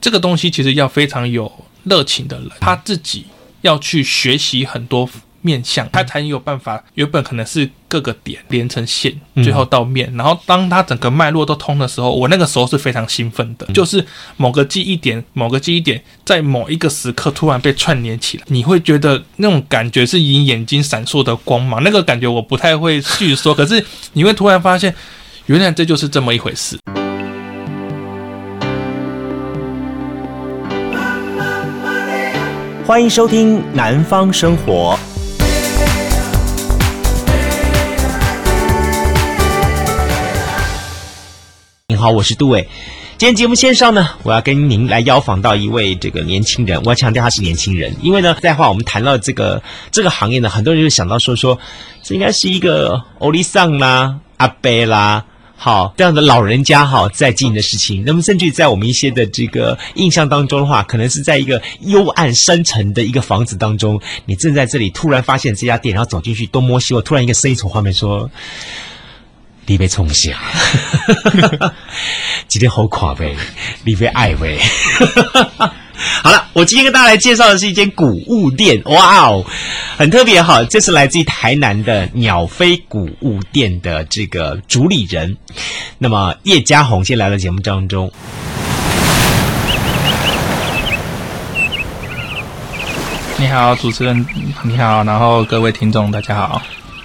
[0.00, 1.50] 这个东西其实要非常有
[1.84, 3.26] 热情的人，他自己
[3.60, 5.08] 要去学习很多。
[5.42, 10.14] 面向他才有办法，原本可能是各个点连成线，最后到面。
[10.14, 14.04] 然后当他整个脉络都通的时候，我那个时候是非常兴奋的，就是
[14.36, 21.82] 某个记忆点，某个记忆点在某一个时刻突然被串联起来，你会觉得那种感觉是你眼睛闪烁的光芒。
[21.82, 23.82] 那个感觉我不太会去说，可是
[24.12, 24.94] 你会突然发现，
[25.46, 26.78] 原来这就是这么一回事。
[32.90, 34.98] 欢迎收听《南方生活》。
[41.86, 42.68] 你好，我是杜伟。
[43.16, 46.82] 今天节目线上呢，我要跟您来邀访到一位这个年轻人。
[46.82, 49.62] 我要强调他是年轻人，因为呢，在话我们谈到这个
[49.92, 51.56] 这个行业呢，很多人就想到说说，
[52.02, 55.24] 这应该是一个欧里桑啦、阿贝啦，
[55.62, 58.02] 好这样的老人家哈在经营的事情。
[58.06, 68.30] 那么，甚至在我们一些的这个印象当中的话，可能是在一个幽暗深沉的一个房子当中，你正在这里突然发现这家店，然后走进去东摸西摸，突然一个声音从画面说。
[69.66, 70.36] 你被冲下，
[72.48, 73.36] 今天好垮呗，
[73.84, 74.58] 你被爱呗。
[76.24, 79.44] 好了，我今天跟大家来介绍的是一间古物店，哇哦，
[79.98, 85.36] 很特别哈，这是来自于台南的鸟飞古物店的这个主理人，
[85.98, 88.10] 那么叶家宏先来到节目当中。
[93.36, 94.26] 你好，主持人，
[94.62, 96.62] 你好，然后各位听众，大家好。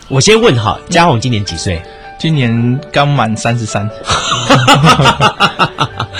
[0.08, 1.82] 我先问哈，家宏今年几岁？
[2.18, 3.90] 今年刚满三十三，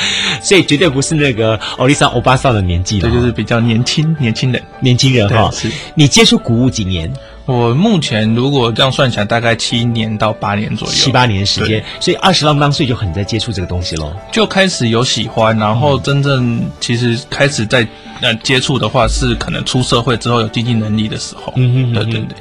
[0.42, 5.50] 所以绝对不是那个欧里桑欧巴桑的年纪了，这，就是比较年轻年轻人，年轻人哈。
[5.52, 7.12] 是你接触古物几年？
[7.46, 11.84] 我目前如果这样算起来，大概七年到八年左右，七八年时间。
[12.00, 17.88] 所以二十啷当岁就很在接触这个东西喽，就开始有喜欢，然后真正其实开始在
[18.22, 21.54] 呃接触的话，是可能出社会之后有经济能力的时候。
[21.56, 22.36] 嗯嗯，对对对。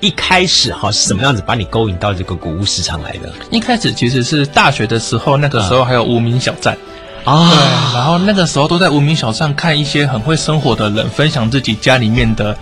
[0.00, 3.32] 一开始哈是什么样子把你勾引到这个古物市场来的？
[3.50, 6.76] 一开始其实是大学的时候，那个时候还有无名小站
[7.24, 7.58] 啊，对，
[7.94, 12.56] 然后那个时候都在无名小站看一些很会生活的人分享自己家里面的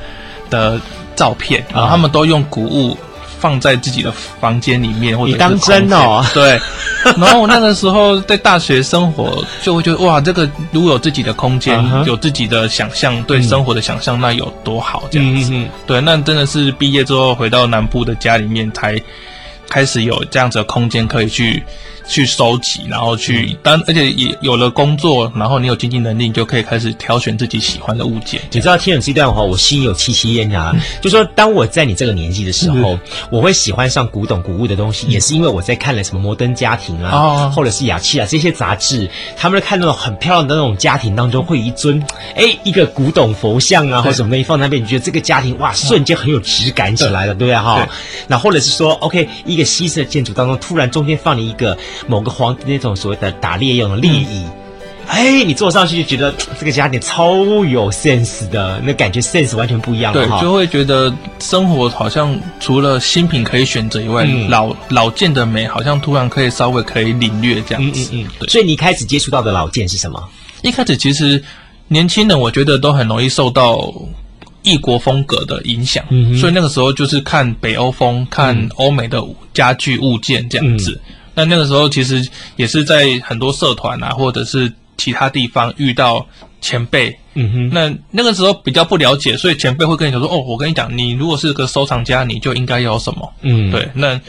[0.50, 0.80] 的
[1.14, 2.96] 照片，然后他们都用谷物。
[3.40, 6.26] 放在自己的房间里面，或者你当真哦？
[6.34, 6.60] 对。
[7.16, 10.42] 然后我那个时候在大学生活，就会觉得哇，这个
[10.72, 12.04] 如果有自己的空间，uh -huh.
[12.04, 15.04] 有自己的想象，对生活的想象，那有多好？
[15.08, 15.52] 这样子。
[15.54, 15.68] 嗯。
[15.86, 19.00] 对，那真的是毕业之后回到南部的家里面，才
[19.68, 21.62] 开始有这样子的空间可以去。
[22.08, 28.40] 去收集，然后去当，而且也有了工作，然后你有经济能力，你就可以开始挑选自己喜欢的物件。
[28.50, 30.74] 你知道听了这段话，我心有戚戚焉啊！
[31.02, 32.98] 就说当我在你这个年纪的时候，
[33.30, 42.02] 我会喜欢上古董古物的东西，也是因为我在看了什么摩登家庭啊，哦、或者是雅气啊这些杂志，他们看那种很漂亮的那种家庭当中，会有一尊
[42.34, 47.86] 哎一个古董佛像啊，或者什么东西放在那边，你觉得这个家庭哇瞬间很有质感起来了，对不对哈？
[48.26, 51.76] 那或者是说，OK，一个西式的建筑当中，突然中间放了一个。
[52.06, 54.44] 某个皇帝那种所谓的打猎用的猎椅，
[55.06, 60.12] 哎，你坐上去就觉得这个家庭超有 sense 的，那感觉 sense 完全不一样。
[60.12, 68.10] 对，就会觉得生活好像除了新品可以选择以外，嗯、老老件的美好像突然可以稍微可以领略这样子。
[68.12, 68.30] 嗯嗯嗯。
[68.40, 68.48] 对。
[68.48, 70.22] 所以你一开始接触到的老件是什么？
[70.62, 71.42] 一开始其实
[71.88, 73.92] 年轻人我觉得都很容易受到
[74.62, 79.22] 异国风格的影响，嗯，所以那个时候就是看北欧风，看欧美的
[79.54, 81.00] 家具物件这样子。
[81.44, 86.26] 嗯那那个时候其实也是在很多社团啊，或者是其他地方遇到
[86.60, 87.16] 前辈。
[87.34, 87.70] 嗯哼。
[87.72, 93.88] 那那个时候比较不了解，所以前辈会跟你讲说：“哦，我跟你讲，你如果是个收藏家，你就应该要什么。”嗯，对。
[93.94, 94.20] 那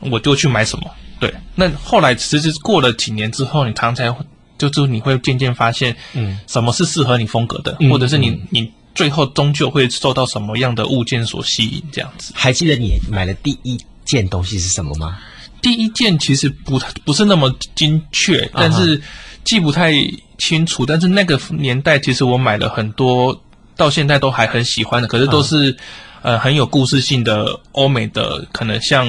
[0.00, 0.90] 我就去买什么。
[1.20, 1.32] 对。
[1.54, 4.16] 那后来其实过了几年之后，你常常
[4.58, 12.32] 就是你会渐渐发现，嗯，什么是适合你风格的，嗯、或者是你你最后终究会受到什么样的物件所吸引，这样子。
[12.34, 15.18] 还记得你买的第一件东西是什么吗？
[15.62, 19.00] 第一件其实不不是那么精确，但是
[19.44, 19.92] 记不太
[20.38, 20.84] 清楚。
[20.84, 20.86] Uh.
[20.86, 23.38] 但是那个年代，其实我买了很多，
[23.76, 25.78] 到现在都还很喜欢的，可是都是、uh.
[26.22, 29.06] 呃很有故事性的欧美的，可能像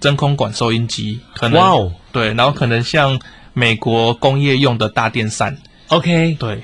[0.00, 1.92] 真空管收音机，可能、wow.
[2.12, 3.18] 对，然后可能像
[3.52, 5.56] 美国工业用的大电扇。
[5.88, 6.62] OK，对。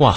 [0.00, 0.16] 哇，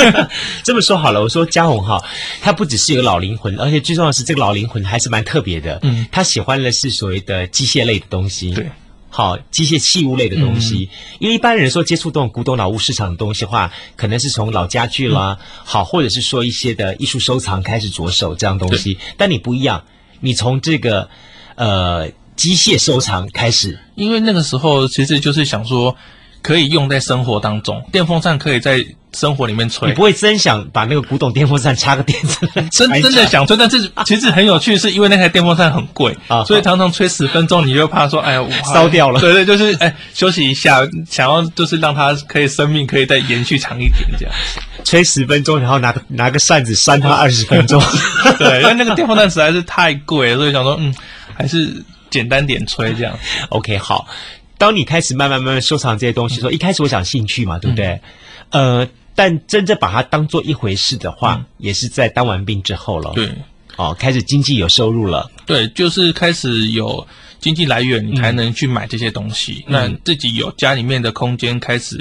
[0.64, 2.02] 这么说好了，我说嘉宏哈，
[2.40, 5.78] 他不只是一个老灵魂，而且最重要的是这个老灵魂还是蛮特别的。
[5.82, 8.50] 嗯，他喜欢的是所谓的机械类的东西。
[8.54, 8.70] 对，
[9.10, 10.88] 好，机械器物类的东西。
[10.90, 18.96] 嗯，因为一般人说接触这种古董老物市场的东西的话，可能是从老家具啦，嗯，好，或者是说一些的艺术收藏开始着手这样东西。
[19.18, 19.84] 但你不一样，
[20.20, 21.06] 你从这个
[21.56, 25.94] 呃机械收藏开始，因为那个时候其实就是想说。
[26.42, 29.88] 可以用在生活当中，电风扇可以在生活里面吹。
[29.88, 32.48] 你不会真想把那个古董电风扇插个电子？
[32.70, 39.20] 真真的想吹，但是其实很有趣，是因为那台电风扇很贵啊，所以常常吹十分钟，你就怕说，哎呀， 烧掉了。
[39.20, 44.34] 对对，就是哎，休息一下，想要就是让它可以生命可以再延续长一点这样。
[44.84, 47.82] 吹十分钟，然后拿个拿个扇子扇它二十分钟。
[48.38, 50.94] 对，因为那个电风扇实在是太贵了，所以想说，嗯，
[51.34, 53.18] 还是简单点吹这样。
[53.48, 54.06] OK，好。
[54.56, 57.98] 当你开始慢慢慢慢收藏这些东西的时候，说、嗯、一开始我想兴趣嘛，对不对？
[58.50, 63.12] 嗯、呃，但真正把它当做一回事的话，嗯、也是在当完兵之后了。
[63.14, 63.30] 对，
[63.76, 65.30] 哦，开始经济有收入了。
[65.46, 67.06] 对，就是开始有
[67.38, 69.64] 经济来源，你才能去买这些东西。
[69.66, 71.98] 嗯、那自己有家里面的空间，开始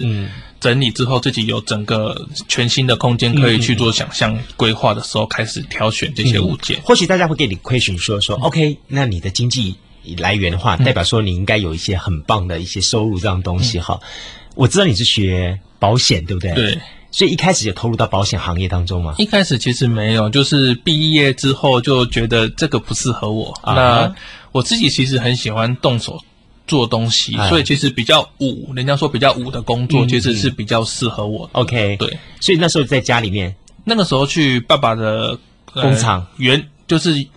[0.59, 6.77] 整理之后，自己有整个全新的空间可以去做想象规划的时候，开始挑选这些物件。
[6.79, 9.75] 嗯、或许大家会给你 question 说说、嗯、，OK，那你的经济。
[10.17, 13.99] 来源的话，代表说你应该有一些很棒的一些收入这样东西哈。
[14.01, 14.07] 嗯、
[14.55, 16.51] 我知道你是学保险，对不对？
[16.53, 16.79] 对。
[17.11, 19.15] 所以一开始就投入到保险行业当中吗？
[19.17, 23.51] 一开始其实没有，就是毕业之后就觉得这个不适合我。
[23.61, 24.15] 啊、那
[24.51, 26.19] 我自己其实很喜欢动手
[26.67, 31.51] 做东西，啊、所以其实比较武，人家说比较武的工作，其实是比较适合我的。
[31.53, 32.17] OK，对。
[32.39, 35.37] 所以那时候在家里面，那个时候去爸爸的、
[35.73, 37.27] 呃、工厂，原就是。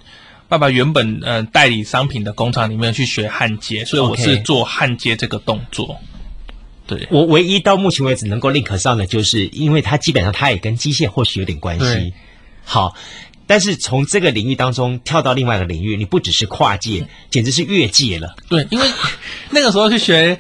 [0.49, 5.87] 爸爸原本呃代理商品的工厂里面去学焊接，所以我是做焊接这个动作。
[5.87, 6.12] Okay.
[6.97, 12.13] 对，我唯一到目前为止能够 link 上的，就是因为它基本上它也跟机械或许有点关系。
[12.65, 12.95] 好，
[13.47, 18.35] 但是从这个领域当中跳到另外一个领域，你不只是跨界，嗯、简直是越界了。
[18.49, 18.87] 对，因为
[19.51, 20.39] 那个时候去学。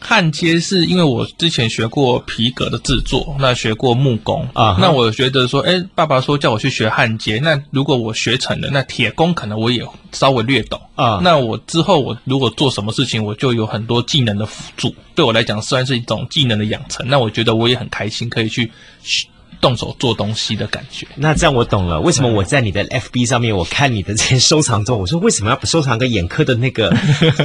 [0.00, 4.80] 焊接是因为我之前学过皮革的制作，那学过木工啊，uh huh.
[4.80, 11.20] 那我觉得说，哎，爸爸说叫我去学焊接，那如果我学成了，那铁工可能我也稍微略懂啊，uh huh.
[11.22, 18.70] 那我之后我如果做什么事情，我就有很多技能的辅助，对我来讲算是一种技能的养成，那我觉得我也很开心，可以去
[19.02, 19.26] 学。
[19.66, 22.00] 动手做东西的感觉，那这样我懂了。
[22.00, 26.96] 为什么我在你的 FB 上面，我看你的这些收藏中，我说为什么要不收藏个 眼科的那个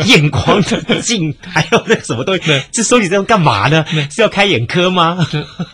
[0.06, 2.62] 验光的镜，还有那个什么东西？
[2.72, 3.84] 这收集这种干嘛呢？
[4.12, 5.18] 是要开眼科吗？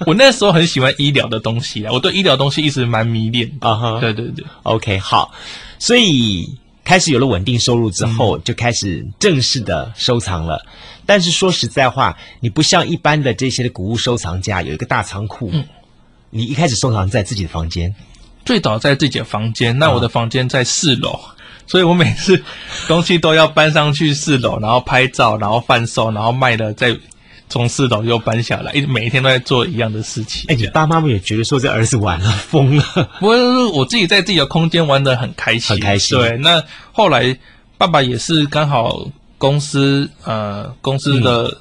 [0.05, 3.75] 我那时候很喜欢医疗的东西啊，我对医疗东西一直蛮迷恋啊。
[3.75, 3.99] 哈、uh，huh.
[3.99, 5.33] 对对对，OK，好。
[5.79, 10.65] 所以开始有了稳定收入之后，嗯、就开始正式的收藏了。
[11.05, 15.49] 但是说实在话，你不像一般的这些的古物收藏家，有一个大仓库。
[15.51, 15.65] 嗯
[16.29, 17.95] 你一开始收藏在自己的房间，
[18.45, 19.77] 最早在自己的房间。
[19.77, 21.19] 那我的房间在四楼，哦、
[21.65, 22.43] 所以我每次
[22.87, 26.95] 东西都要搬上去四楼，然后拍照，然后贩售，然后卖了，再
[27.49, 30.45] 从四楼又搬下来，一每一天都在做一样的事情。
[30.49, 32.83] 哎，你爸妈们也觉得说这儿子玩了疯了。
[33.19, 36.17] 不过我自己在自己的空间玩的很开心，很开心。
[36.17, 37.37] 对，那后来
[37.77, 39.07] 爸爸也是刚好
[39.37, 41.57] 公司呃公司的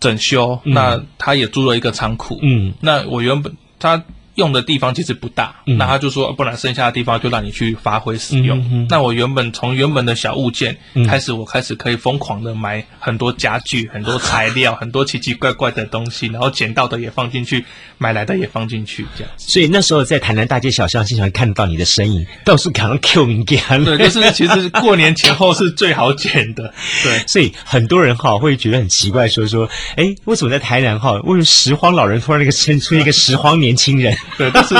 [0.00, 2.40] 整修，嗯、那他也租了一个仓库。
[2.42, 3.56] 嗯，那我原本。
[3.78, 4.02] 他
[4.38, 8.58] 用的地方其实不大，嗯、那他就说，不然剩下的地方就让你去发挥使用。
[8.72, 10.76] 嗯、那我原本从原本的小物件
[11.06, 17.64] 开始，我开始可以疯狂的买很多家具、很多材料、 很多奇奇怪怪的东西，然后捡到的也放进去，
[17.98, 19.32] 买来的也放进去，这样。
[19.36, 23.60] 所以那时候在台南大街小巷经常看到你的身影，到处可能 Q 名店。
[23.84, 26.72] 对，就是其实过年前后是最好捡的。
[27.02, 34.16] 对， 所以很多人哈会觉得很奇怪，说说，哎，为什么在台南哈，为什么拾荒老人突然那个生出一个拾荒年轻人？
[34.36, 34.74] 对，但是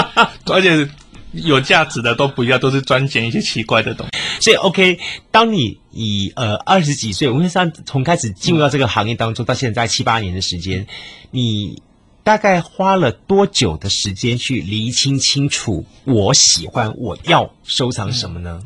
[0.46, 0.88] 而且
[1.32, 4.18] 有价值的都不要，都是专捡一些奇怪的东西。
[4.40, 4.98] 所以，OK，
[5.30, 10.86] 当你以呃二十几岁，我们上从开始进入到这个行业当中，到现在七八年的时间，
[11.30, 11.82] 你
[12.22, 18.60] 大概花了多久的时间去厘清清楚我喜欢我要收藏什么呢？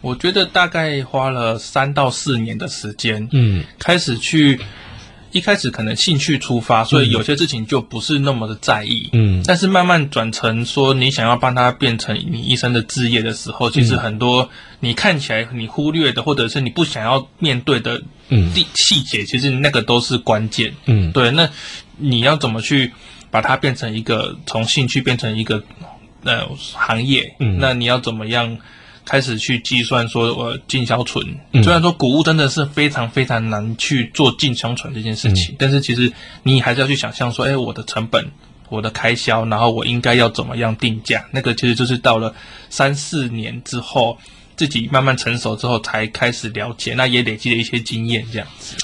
[0.00, 4.60] 我觉得大概花了三到四年的时间，嗯，开始去。
[5.32, 9.08] 一开始可能兴趣出发，所以有些事情就不是那么的在意。
[9.12, 14.48] 嗯，但是慢慢转成说你想要帮他变成你一生的志业的时候，其实很多
[14.80, 18.00] 你看起来你忽略的，或者是你不想要面对的
[18.74, 20.72] 细节，其实那个都是关键。
[20.84, 21.30] 嗯，对。
[21.30, 21.48] 那
[21.96, 22.92] 你要怎么去
[23.30, 25.62] 把它变成一个从兴趣变成一个
[26.24, 27.34] 呃行业？
[27.38, 28.58] 嗯，那你要怎么样？
[29.04, 31.26] 开始去计算说，呃进销存，
[31.62, 36.12] 虽然说谷物真的是非常非常难去做进销存这件事情，嗯、但是其实
[36.44, 38.24] 你还是要去想象说，哎，我的成本、
[38.68, 41.24] 我的开销，然后我应该要怎么样定价？
[41.32, 42.32] 那个其实就是到了
[42.70, 44.16] 三四年之后，
[44.56, 48.76] 自己慢慢成熟之后才开始了解，那也累积了一些经验，这样子。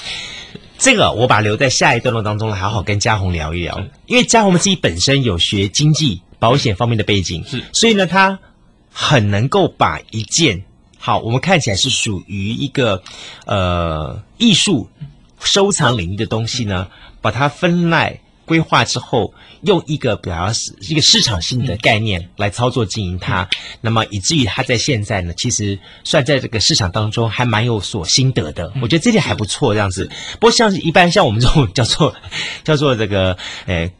[0.77, 8.37] 这个我把留在下一段落当中来好好跟嘉宏聊一聊，因为嘉宏自己本身有学经济保险方面的背景，是，所以呢，他。
[9.01, 10.61] 很能够把一件
[10.97, 13.01] 好，我们看起来是属于一个
[13.45, 14.89] 呃艺术
[15.39, 16.85] 收藏领域的东西呢，
[17.21, 23.47] 把它分类规划之后，用一个比较是一个市场性的概念来操作经营它，嗯、
[23.79, 28.69] 那么以至于它在现在呢，其实算在这个市场当中还蛮有所心得的。
[28.75, 30.09] 嗯、我觉得这点还不错，这样子。
[30.33, 32.13] 不过像是一般像我们这种叫做
[32.65, 33.85] 叫做这个诶。
[33.85, 33.91] 哎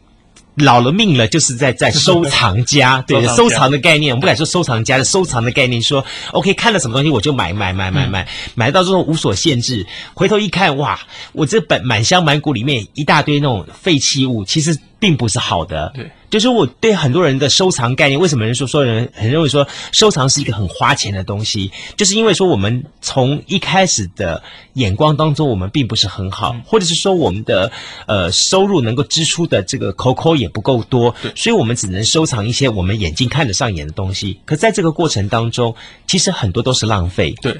[0.59, 10.99] 老了命了，就是在在收藏家， 对收藏的概念，我们不敢说收藏家的收藏的概念，说 OK 看了什么东西我就买买买买买，买到之后无所限制，回头一看哇，
[11.33, 14.77] 我这本满箱满谷里面一大堆那种废弃物，其实。
[14.99, 27.71] 并不是好的，对，就是我对很多人的收藏概念，为什么人说说人很认为说收藏是一个很花钱的东西，就是因为说我们从一开始的眼光当中，我们并不是很好，或者是说我们的
[28.07, 34.41] 呃收入能够支出的这个口口也不够多，所以我们只能收藏一些我们眼睛看得上眼的东西。
[34.43, 35.73] 可在这个过程当中，
[36.07, 37.55] 其实很多都是浪费，对，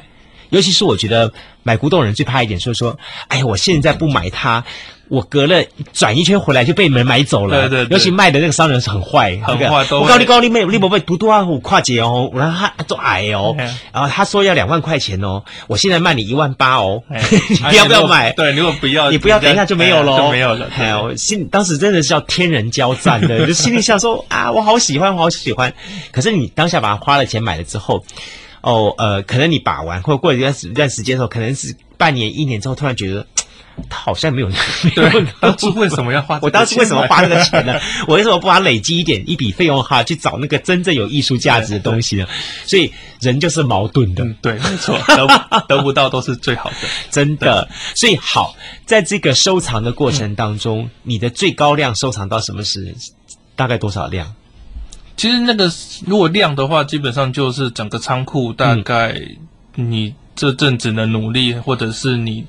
[0.50, 1.32] 尤其是我觉得
[1.64, 4.66] 买古董人最怕一点，就是说，哎呀，我现在不买它。
[5.10, 9.86] 我隔了转一圈回来就被人买走了，对对，对，尤其卖的那个商人是很坏，很坏。
[9.92, 13.56] 我告诉你，告诉你，没你不会读多啊，我跨界哦，然后他都矮哦，
[13.92, 17.02] 然后他说要两万块钱哦，我现在卖你一万八哦，
[17.72, 18.32] 你要不要买？
[18.34, 20.70] 对，如果不要，你不要，等一下就没有了，就没有了。
[20.78, 25.74] 哎呀，我心当时真的是要天人交战的， 就心里想说啊，我好喜欢，我好喜欢。
[26.12, 28.04] 可是你当下把它花了钱买了之后，
[28.62, 33.26] 哦呃，可能你把玩或者过一段一段时间之后，可能是半年一年之后，突然觉得。
[33.90, 35.26] 他好像没有，没有。
[35.40, 36.40] 当初为什么要花？
[36.42, 37.80] 我当时为什么花那个钱呢？
[38.08, 42.28] 我为什么不把它累积一点一笔费用哈，去找那个真正有艺术价值的东西呢？
[42.66, 45.28] 所以人就是矛盾的，嗯、对，没错， 得
[45.68, 47.70] 得不到都是最好的，真的。
[47.96, 48.56] 所以好，
[48.86, 52.96] 在这个收藏的过程当中，嗯、你的最高量收藏到什么时？
[53.56, 54.34] 大概多少量？
[55.18, 55.72] 其实那个
[56.06, 59.20] 如果量的话，基本上就是整个仓库大概
[59.76, 62.46] 你这阵子的努力，或者是你。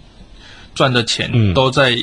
[0.74, 1.96] 赚的钱都在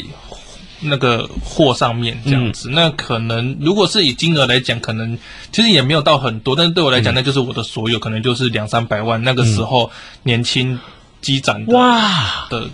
[0.79, 2.69] 那个货上面，这样子。
[2.69, 5.17] 嗯、那可能如果是以金额来讲，可能
[5.51, 9.24] 其实也没有到很多，但是对我来讲，嗯、那就是我的所有，可能就是两三百万。
[9.24, 9.89] 那个时候
[10.21, 10.79] 年轻
[11.19, 12.69] 积攒的哇的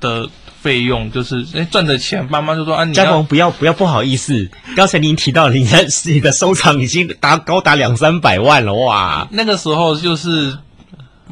[0.00, 0.28] 的
[0.60, 9.28] 费用，就是哎赚的钱，妈妈就说啊，家宏不要不要不好意思，刚才您提到你的你的收藏已经达高达两三百万了哇。
[9.30, 10.58] 那个时候就是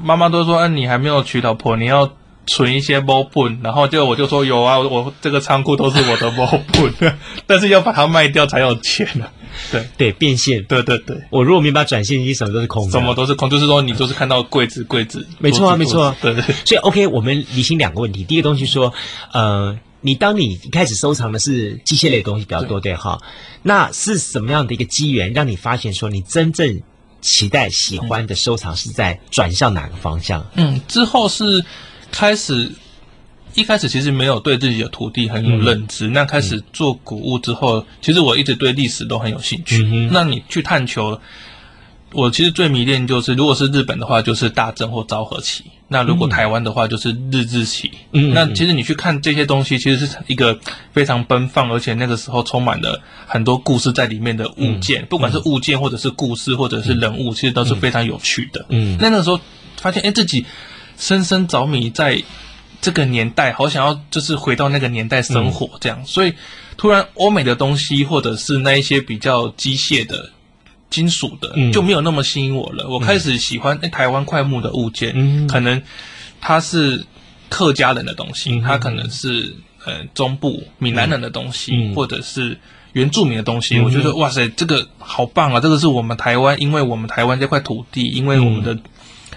[0.01, 2.13] 妈妈都说，啊，你还没有娶老婆，你要。
[2.47, 9.27] 存一些毛本，然后就我就说有啊，我这个仓库都是我的毛本， 但是要把它卖掉才有钱呢。
[9.71, 11.17] 对对，变现，对对对。
[11.29, 15.27] 我如果没把转现金，什么都是空的，什么都是空，就是说你就是看到柜子柜子。
[15.39, 16.43] 没错啊，没错啊，对对。
[16.65, 18.25] 所以 OK，我们理清两个问题。
[18.25, 18.93] 第一个东西说，
[19.33, 23.21] 呃，你当你一开始收藏的是机械类的东西比较多，对哈？
[23.63, 26.81] 那是什么样的一个机缘让你发现说你真正
[27.21, 30.45] 期待喜欢的收藏是在转向哪个方向？
[30.55, 31.63] 嗯，之后是。
[32.13, 32.71] 开始
[33.55, 39.83] 一开始其实没有对自己的土地很有认知，嗯、那开始做古物之后，嗯、其实我一直对历史都很有兴趣。
[39.85, 41.21] 嗯、那你去探求，
[42.13, 47.91] 我其实最迷恋就是，如果是日本的话，就是大正或昭和期；那如果台湾的话，就是日治期。
[48.13, 50.59] 嗯，那其实你去看这些东西，其实是一个
[50.93, 58.65] 非常奔放，而且那个时候充满了很多故事在里面的物件，嗯、不管是物件或者是故事或者是人物，其实都是非常有趣的。
[58.71, 59.39] 嗯，那那个时候
[59.77, 60.47] 发现，哎，自己。
[61.03, 62.23] 深深着迷在
[62.81, 66.33] 这个年代，好想要就是回到那个年代生活这样，嗯、所以
[66.77, 70.31] 突然欧美的东西或者是那一些比较机械的、
[70.91, 72.89] 金属的、嗯、就没有那么吸引我了。
[72.89, 75.83] 我开始喜欢、嗯、台湾快木的物件，嗯、可能
[76.41, 77.05] 它是
[77.49, 82.57] 客家人的东西，嗯、它可能是呃中部闽南人的东西，嗯、或者是
[82.93, 83.77] 原住民的东西。
[83.77, 85.59] 嗯、我觉得哇塞，这个好棒啊！
[85.59, 88.79] 这个是我们台湾，因为我们台湾这块土地，因为我们的。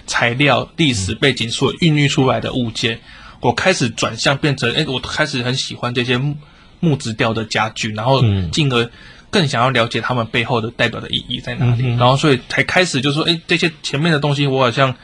[0.06, 2.98] 材料、历史背景所孕育出来的物件，
[3.40, 6.36] 我开始转向变成，哎，我开始很喜欢这些木
[6.80, 8.90] 木质调的家具，然后进而
[9.30, 14.94] 更想要了解他们背后的代表的意义在哪里，嗯、然后所以才开始就说，哎，这些前面的东西我好像。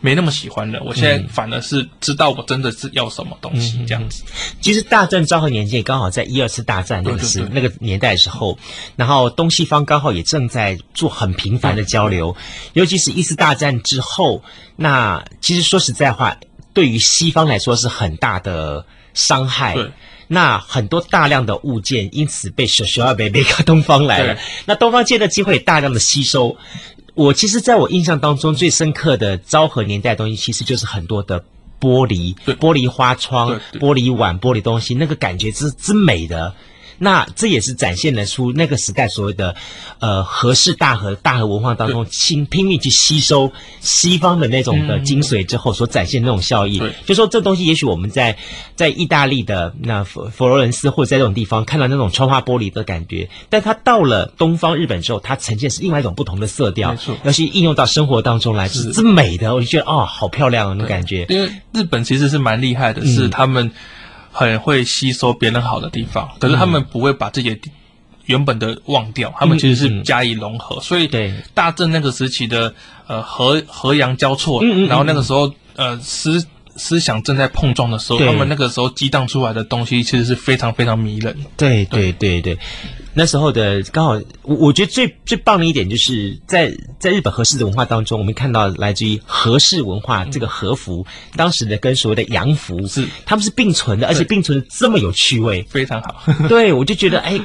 [0.00, 4.22] 没那么喜欢了，我现在反而是知道我真的是要什么东西这样子。
[4.60, 8.56] 其实大战昭和年间刚好在一二次大战那个时那个年代的时候，
[8.94, 12.36] 然后东西方刚好也正在做很频繁的交流，
[12.74, 14.42] 尤其是一次大战之后，
[14.76, 16.36] 那其实说实在话，
[16.72, 19.74] 对于西方来说是很大的伤害。
[19.74, 19.90] 对，
[20.28, 26.56] 那很多大量的物件因此被小小要被被到东方来了，那东方借的机会大量的吸收。
[27.18, 31.40] 我其实，在我印象当中，最深刻的昭和年代的东西，其实就是很多的
[31.80, 36.54] 玻璃，玻璃花窗、玻璃碗、玻璃东西，那个感觉之之美的。
[36.98, 39.54] 那这也是展现了出那个时代所谓的
[40.00, 43.50] 呃和式大和大和文化当中，拼拼命去吸收
[43.80, 46.78] 西方的那种的精髓之后所展现那种效益。
[46.78, 48.36] 对，就说这东西也许我们在
[48.76, 56.90] 在意大利的那佛佛罗伦斯或者在这种地方看到那种窗花玻璃的感觉，但它到了东方日本之后，它呈现是另外一种不同的色调。
[56.90, 61.26] 没错，尤其应用到生活当中来，是这么美的，我就觉得哦，好漂亮那种感觉。
[61.28, 63.70] 因为日本其实是蛮厉害的，是他们
[64.38, 67.60] 很会吸收别人好的地方，可是他们不会把自己的
[68.26, 70.80] 原本的忘掉，他们其实是加以融合。
[70.80, 71.34] 所以对。
[71.54, 72.72] 大正那个时期的
[73.08, 76.46] 呃和和洋交错，然后那个时候呃思
[76.78, 81.36] 思想正在碰撞的时候，他们那个时候激荡出来的东西其实是非常非常迷人。
[81.56, 82.56] 对对对对。
[83.14, 96.22] 那时候的刚好，我我觉得最最棒的一点就是在在日本和式的文化当中，我们看到来自于和式文化这个和服，嗯、当时的跟所谓的洋服是他们是并存的，而且并存的这么有趣味，非常好。
[96.48, 97.40] 对，我就觉得哎，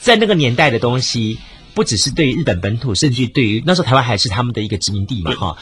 [0.00, 1.38] 在那个年代的东西，
[1.72, 5.56] 不只是对于日本本土，甚至于对于那时候台湾还是他们的一个殖民地嘛，哈。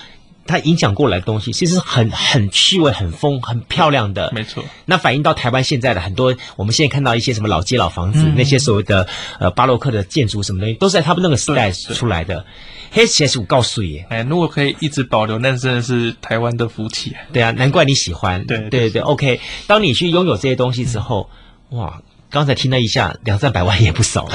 [0.50, 4.30] 它影响过来的东西，其实很很趣味、很丰、很漂亮的。
[4.34, 4.64] 没错。
[4.84, 9.06] 那反映到台湾现在的很多，我们现在看到一些什么老街、老房子，嗯、那些所谓的
[9.38, 12.44] 呃巴洛克的建筑什么东西，都是在他们那个时代出来的。
[12.90, 17.14] 嘿，其实我告诉你，哎，如果可以一直保留，那真的是台湾的福气。
[17.32, 18.44] 对啊，难怪你喜欢。
[18.46, 19.40] 对对对，对，OK。
[19.68, 21.30] 当你去拥有这些东西之后，
[21.70, 24.34] 嗯、哇，刚才听了一下，两三百万也不少了。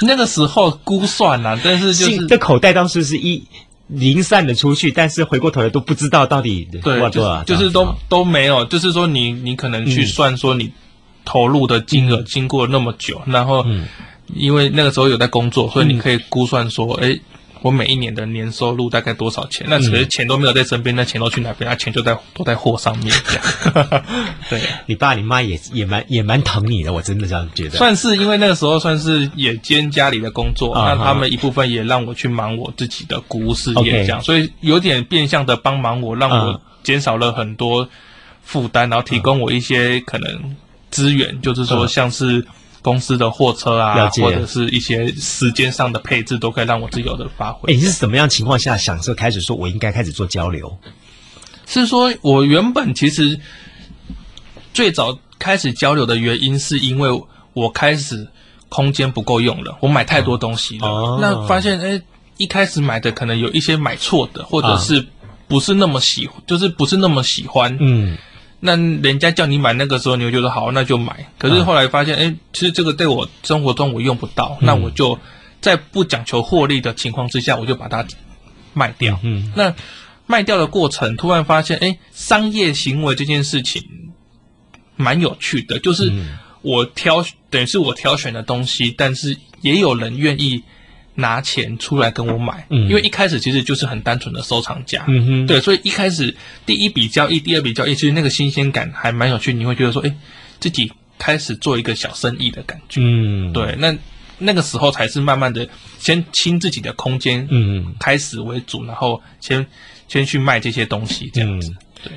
[0.00, 3.46] 那个时候估算啊，但是就是这口袋当时是一。
[3.92, 8.64] 零散的出去，但是回过头来都不知道到底对多少，就是都都没有。
[8.64, 10.72] 就是说你，你你可能去算说你
[11.24, 13.64] 投入的金额，经过那么久，嗯、然后
[14.34, 17.20] 因为那个时候有在工作，所以你可以估算说，哎、嗯。
[17.62, 19.66] 诶我每一年的年收入大概多少钱？
[19.70, 21.70] 那其实钱都没有在身边，那钱都去哪边？
[21.70, 24.04] 那钱就在都在货上面这样。
[24.50, 27.78] 对，你爸你妈也也蛮也蛮疼你的，我真的这样觉得。
[27.78, 37.88] 算是因为那个时候算是也兼家里的工作，那他们一部分也让我去忙我自己的古物事业这样，所以有点变相的帮忙我，让我减少了很多
[38.42, 40.56] 负担，然后提供我一些可能
[40.90, 42.44] 资源，就是说像是。
[42.82, 47.72] 公司的货车啊，或者是一些时间上的配置，都可以让我自由的发挥。
[47.72, 50.76] 哎，你是什么样情况下想说开始说我应该开始做交流？
[51.64, 53.38] 是说我原本其实
[54.74, 58.26] 最早开始交流的原因，是因为我开始
[58.68, 60.88] 空间不够用了，我买太多东西了。
[60.88, 62.02] 哦、那发现哎，
[62.36, 65.06] 一开始买的可能有一些买错的，或者是
[65.46, 67.76] 不是那么喜，就是不是那么喜欢。
[67.80, 68.18] 嗯。
[68.64, 71.26] 那人家叫你买那个时候，你会觉得好，那就买。
[71.36, 75.18] 可是后来发现，哎、欸，其实这个对我生活中我用不到，嗯、那我就
[75.60, 78.06] 在不讲求获利的情况之下，我就把它
[78.72, 79.18] 卖掉。
[79.24, 79.74] 嗯，那
[80.26, 83.82] 卖掉的过程，突然发现，哎、欸，商业行为这件事情
[84.94, 86.12] 蛮有趣的，就是
[86.60, 90.62] 我挑，等于是我挑选的东西，但是也有人愿意。
[91.14, 100.14] 拿钱出来跟我买，嗯，因为一开始其实就是很单纯的收藏家，嗯哼，对，所以一开始第一笔交易、第二笔交易，其实那个新鲜感还蛮有趣，你会觉得说，哎，
[100.58, 103.94] 自己开始做一个小生意的感觉，嗯，对，那
[104.38, 109.66] 那个时候才是慢慢的先清自己的空间，嗯，开始为主，然后先
[110.08, 112.12] 先去卖这些东西，这样子，嗯、对，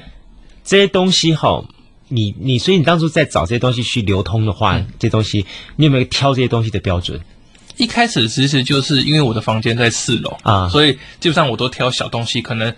[0.63, 1.63] 这些东西哈，
[2.07, 7.19] 你你所以你当初在找这些东西去流通的话，嗯、这些东西你有没有挑这些东西的标准？
[7.77, 12.73] 一开始其实就是因为我的房间在四楼啊，所以基本上我都挑小东西，可能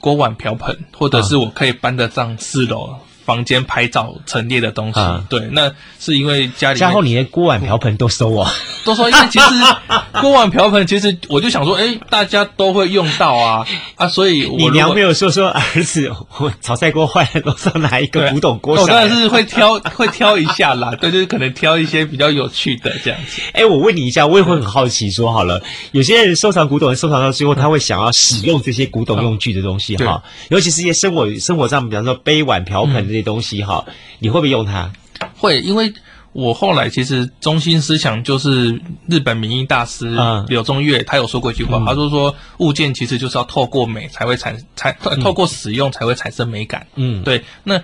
[0.00, 2.96] 锅碗瓢盆，或者是我可以搬得上四楼。
[3.32, 8.52] 房间拍照陈列的东西，啊、对，那是因为家里家后你连锅碗瓢盆都收啊，
[8.84, 9.46] 都收，因为其实
[10.20, 13.66] 锅碗瓢盆其实我就想说，哎、欸，大家都会用到啊。
[13.96, 23.40] 啊，所以我你娘没有说说儿子，我炒菜锅坏了，楼上拿一个古董锅，我当然是会挑 会挑一下啦，对，就是可能挑一些比较有趣的这样子。
[23.52, 34.92] 哎、欸，我问你一下，我也会很好奇，说好了，有些人收藏古董，收藏到最后他会想要使用这些古董用具的东西哈，嗯、尤其是一些生活生活上，比方说杯碗瓢盆这些东西哈，嗯、你会不会用它？
[35.36, 35.92] 会，因为
[36.32, 40.16] 我后来其实中心思想就是日本名义大师
[40.48, 46.86] 柳宗悦，他有说过一句话，嗯、他说说物件其实就是要透过美才会产才透过使用才会产生美感。
[46.94, 47.44] 嗯，对。
[47.64, 47.80] 那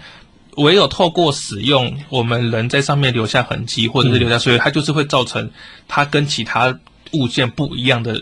[0.57, 5.49] 唯有透过使用，我们人在上面留下痕迹，或者是留下所以，它就是会造成
[5.87, 6.77] 它跟其他
[7.13, 8.21] 物件不一样的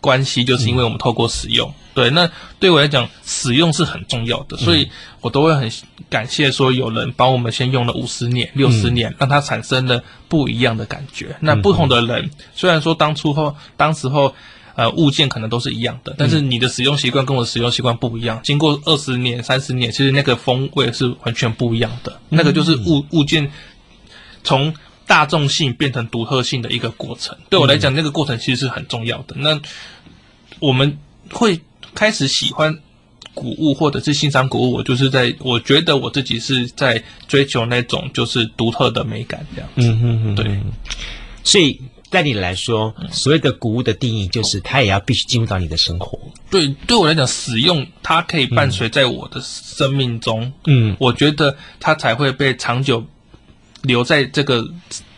[0.00, 1.68] 关系，就是因为我们透过使用。
[1.68, 2.30] 嗯对，那
[2.60, 4.88] 对我来讲，使用是很重要的，所以
[5.20, 5.68] 我都会很
[6.08, 11.34] 感谢说有人帮我们先用了五十年、六十年，让它产生了不一样的感觉。
[11.40, 14.32] 那不同的人，虽然说当初后、当时候，
[14.76, 18.38] 呃，物件可能都是一样的，但是你的使用习惯跟我的使用习惯不一样。
[18.44, 22.20] 经过二十年、三十年，其实那个风味是完全不一样的。
[22.28, 23.50] 那个就是物物件
[24.44, 24.72] 从
[25.08, 27.36] 大众性变成独特性的一个过程。
[27.48, 29.34] 对我来讲，那个过程其实是很重要的。
[29.38, 29.60] 那
[30.60, 30.96] 我们
[31.32, 31.60] 会
[31.94, 32.78] 开始喜欢
[33.34, 39.88] 古物，或者是欣赏古物，我就是在我觉得我自己是在追求那种就是独特的美感这样子。
[39.88, 40.60] 嗯嗯嗯，对。
[41.42, 46.18] 所以在你来说，所谓的古物的定义，就是它也要必须进入到你的生活。
[46.50, 50.52] 对，对我来讲，使用它可以伴随在我的生命中。
[50.66, 53.06] 嗯，我觉得它才会被长久
[53.82, 54.64] 留在这个。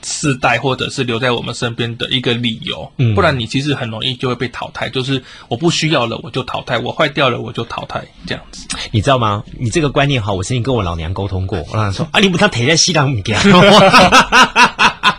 [0.02, 4.88] 世代或者是留在我们身边的一个理由，嗯，不然你其实很容易就会被淘汰。
[4.88, 8.66] 就是我不需要了，我就淘汰；我坏掉了，我就淘汰，这样子。
[8.92, 9.44] 你知道吗？
[9.58, 13.38] 你这个观念好，我曾经跟我老娘沟通过，我老娘说 啊，你不他陪在西塘米家。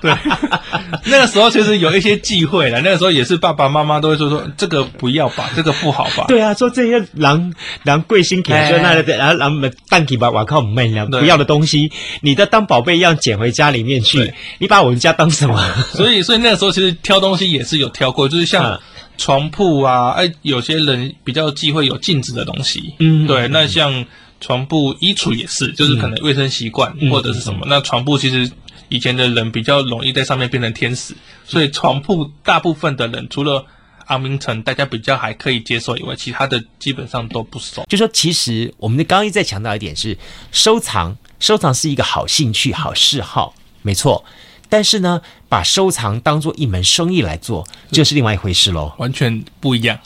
[0.02, 0.12] 对，
[1.06, 2.82] 那个时候其实有一些忌讳了。
[2.82, 6.26] 那个时候也是爸爸妈妈都会说说这个不要吧，这个不好吧。
[6.28, 14.34] 对啊，说这些狼狼贵心给说那然后狼们蛋给吧，我靠，没了不要的东西，你的当宝贝一样捡回家里面去。
[14.58, 15.62] 你把我们家当什么？
[15.94, 18.80] 所以，所以那个时候其实挑东西也是有挑过，就是像
[19.18, 22.96] 床铺啊，哎，有些人比较忌讳有镜子的东西。
[23.00, 23.48] 嗯，对。
[23.50, 24.06] 那像
[24.40, 27.66] 床铺、衣橱也是，就是可能卫生习惯或者是什么。
[27.68, 28.50] 那床铺其实。
[28.92, 33.66] 以前的人比较容易在上面变成天使，所以床铺大部分的人除了
[34.08, 37.86] 阿明城大家比较还可以接受以外，其他的基本上都不熟。
[37.88, 40.18] 就说其实我们的刚刚一再强调一点是，
[40.52, 44.26] 收藏收藏是一个好兴趣、好嗜好，没错。
[44.68, 49.98] 但是呢，把收藏当做一门生意来做，就是另外一回事喽，完全不一样。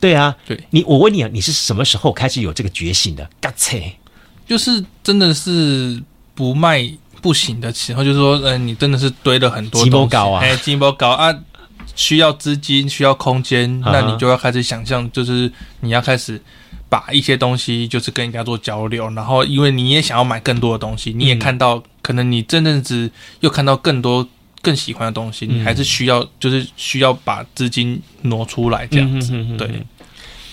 [0.00, 3.28] 对啊，对你，我问你啊，你是什么时候开始有这个觉醒的？
[3.38, 3.92] 嘎切，
[4.46, 6.02] 就是真的是
[6.34, 6.90] 不卖。
[7.24, 11.34] 不行的时候，就是说，嗯、呃，你真的是堆了很多东西，哎，积木稿啊，
[11.96, 16.38] 需要资金，需要空间，那你就要开始想象，就是你要开始
[16.90, 23.10] 把一些东西，就是跟人家做交流，然后因为你也想要买更多的东西，你也看到，可能你这阵子
[23.40, 24.28] 又看到更多
[24.60, 29.82] 更喜欢的东西，你还是需要，就是需要把资金挪出来这样子，对。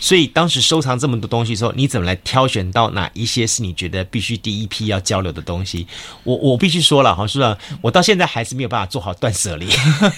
[0.02, 5.86] 所以当时收藏这么多东西的时候，你怎么来挑选到哪一些是你觉得必须第一批要交流的东西？
[6.24, 7.56] 我我必须说了哈，是吧？
[7.82, 9.68] 我到现在还是没有办法做好断舍离。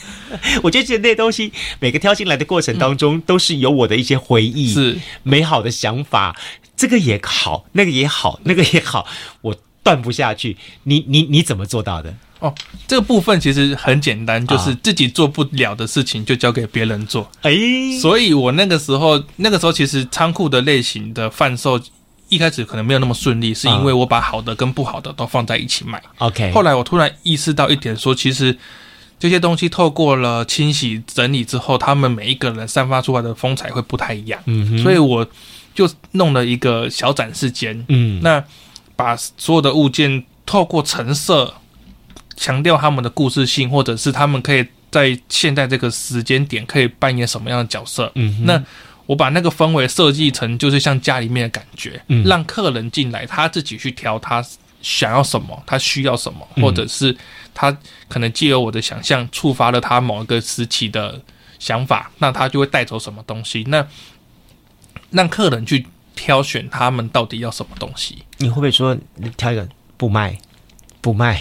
[0.63, 6.35] 我觉得那些东西，每个挑进来的过程当中，都是有我的一些回忆，是美好的想法。
[6.77, 9.05] 这个也好，那个也好，那个也好，
[9.41, 10.57] 我断不下去。
[10.83, 12.15] 你你你怎么做到的？
[12.43, 12.53] 哦，
[12.85, 17.31] 这个部分其实很简单，就是自己做不了的事情就交给别人做。
[17.41, 21.79] 哎、哦，所以我那个时候，那个时候其实仓库的类型的贩售
[22.27, 26.03] 一开始可能没有那么顺利，是因为我把好的跟不好的都放在一起卖。
[26.17, 28.57] OK，后来我突然意识到一点，说其实
[29.17, 34.37] 这些东西透过了清洗整理之后，他们每一个人散发出来的风采会不太一样。
[34.47, 35.25] 嗯哼，所以我
[35.73, 37.85] 就弄了一个小展示间。
[37.87, 38.43] 嗯，那
[38.97, 41.53] 把所有的物件透过陈设。
[42.35, 48.11] 强调他们的故事性，或者是他们可以在现在这个时间点可以扮演什么样的角色。
[48.15, 48.63] 嗯，那
[49.05, 54.43] 我把那个氛围设计成就是像家里面的感觉，嗯，让客人进来他自己去挑他
[54.81, 57.15] 想要什么，他需要什么，或者是
[57.53, 57.75] 他
[58.07, 61.21] 可能借由我的想象触发了他某一个时期的
[61.59, 63.63] 想法，那他就会带走什么东西。
[63.67, 63.85] 那
[65.11, 68.23] 让客人去挑选他们到底要什么东西。
[68.37, 69.67] 你会不会说你挑一个
[69.97, 70.37] 不卖？
[71.03, 71.39] 不卖，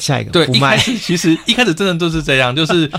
[0.00, 0.78] 下一个对，不卖。
[0.78, 2.90] 其实一开始真的都是这样，就是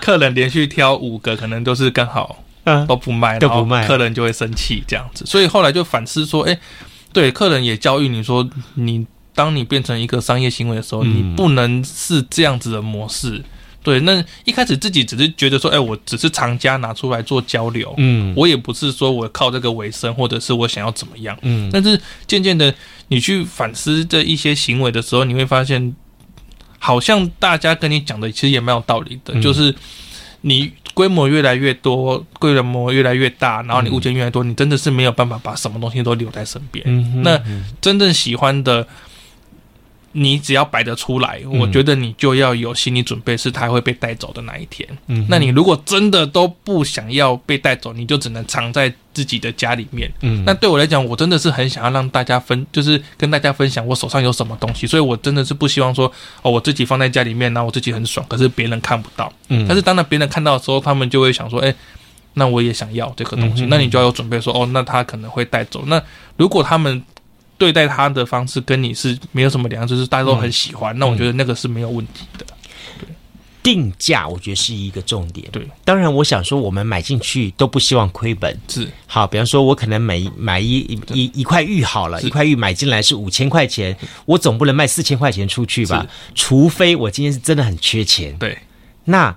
[0.00, 2.42] 客人连续挑五个，可能都是刚好
[2.88, 5.24] 都不卖，都不卖，客人就会生气这样子。
[5.24, 6.58] 所以后来就反思说，哎，
[7.12, 13.40] 对，客人也教育你说，你当你变成一个商业行为的时候，你不能是这样子的模式。
[13.82, 22.74] 对，那一开始自己只是觉得说，哎，我只是藏家拿出来做交流，嗯，我也不是说我靠这个为生，或者是我想要怎么样，嗯，但是渐渐的，
[23.10, 25.94] 你去反思这一些行为的时候，你会发现，
[26.78, 29.74] 好像大家跟你讲的其实也蛮有道理的，嗯、就是
[30.40, 37.38] 你规模越来越多，规模越来越大，然后你物件越来越多，嗯、你真的是没有办法把什么东西都留在身边，那
[37.80, 38.88] 真正喜欢的。
[40.12, 44.88] 你只要摆得出来，我觉得你就要有心理准备，是他会被带走的那一天。
[45.06, 50.10] 嗯，那你如果真的都不想要被带走，你就只能藏在自己的家里面。
[50.22, 59.32] 嗯，那对我来讲，我真的是很想要让大家分，就是跟大家分享我手上有什么东西，所以我真的是不希望说哦，我自己放在家里面，然后我自己很爽，可是别人看不到。
[59.48, 61.72] 嗯，但是当然别人看到的时候，他们就会想说，哎，
[62.34, 65.84] 那我也想要这个东西，嗯，那你就要有准备说，哦，那他可能会带走。
[65.86, 66.02] 那
[66.36, 67.00] 如果他们。
[67.60, 72.46] 对待他的方式跟你是没有什么两样，就是大家都很喜欢，嗯、那我觉得那个是没有问题的。
[73.62, 75.46] 定价我觉得是一个重点。
[75.52, 78.58] 对，当然我想说，我们买进去都不希望亏本。
[78.66, 80.78] 是，好，比方说，我可能买买一
[81.12, 83.94] 一一块玉好了，一块玉买进来是五千块钱，
[84.24, 86.06] 我总不能卖四千块钱出去吧？
[86.34, 88.34] 除非我今天是真的很缺钱。
[88.38, 88.56] 对，
[89.04, 89.36] 那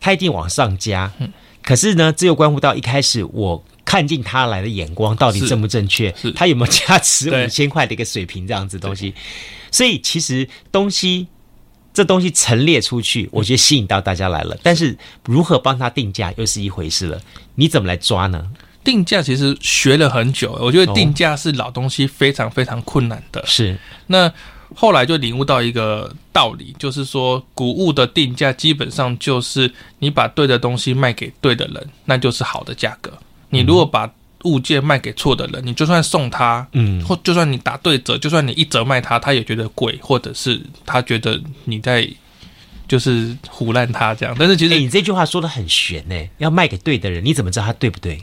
[0.00, 1.10] 他一定往上加。
[1.18, 6.14] 嗯，可是呢，这又关乎到一开始我看进他来的眼光到底正不正确？
[6.14, 9.14] 是，他有没有加持五千块的一个水平这样子东西？
[9.70, 11.28] 所以其实东西。
[11.96, 14.54] 这东西陈列出去，我觉得吸引到大家来了。
[14.62, 14.94] 但是
[15.24, 17.18] 如何帮他定价又是一回事了。
[17.54, 18.50] 你怎么来抓呢？
[18.84, 23.42] 定价其实学了很久，我觉得定价是老东西非常非常困难的。
[23.46, 23.78] 是。
[24.08, 24.30] 那
[24.74, 33.10] 后来就领悟到一个道理，就是说古物的定价基本上就是你把对的东西卖给对的人，那就是好的价格。
[33.50, 34.10] 你如果把
[34.44, 42.08] 物件卖给错的人，你就算送他，嗯，或就算你打对折，就算你一折卖他，他也觉得贵，或者是他觉得你在
[42.86, 44.36] 就是胡乱他这样。
[44.38, 48.22] 但是其实、欸、你这句话说的很玄呢，要卖给对的人，你怎么知道他对不对？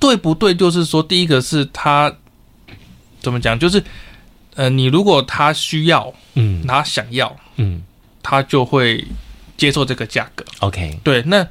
[0.00, 0.54] 对不对？
[0.54, 2.12] 就是说，第一个是他
[3.20, 3.56] 怎么讲？
[3.56, 3.80] 就是
[4.56, 7.82] 呃，你如果他需要，嗯，他想要，嗯，
[8.20, 9.04] 他就会
[9.56, 10.44] 接受这个价格。
[10.60, 11.46] OK，对，那。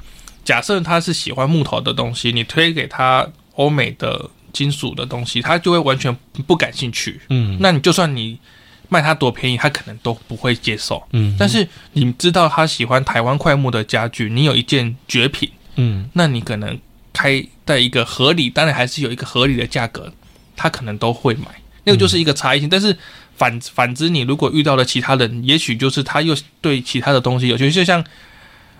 [0.47, 7.19] 假设他是喜欢木头的东西，你推给他欧美的金属的东西，他就会完全不感兴趣。
[7.27, 8.39] 嗯，那你就算你
[8.87, 11.05] 卖他多便宜，他可能都不会接受。
[11.11, 16.79] 嗯，但是你知道他喜欢台湾快木的家具，你有一件绝品，嗯，那你可能
[17.11, 20.09] 开在一个合理，当然还是有一个合理的价格，
[20.55, 21.47] 他可能都会买。
[21.83, 22.69] 那个就是一个差异性。
[22.69, 22.97] 但是
[23.35, 28.01] 反反之，你如果遇到了其他人，也许就是他又对其他的东西有趣，就像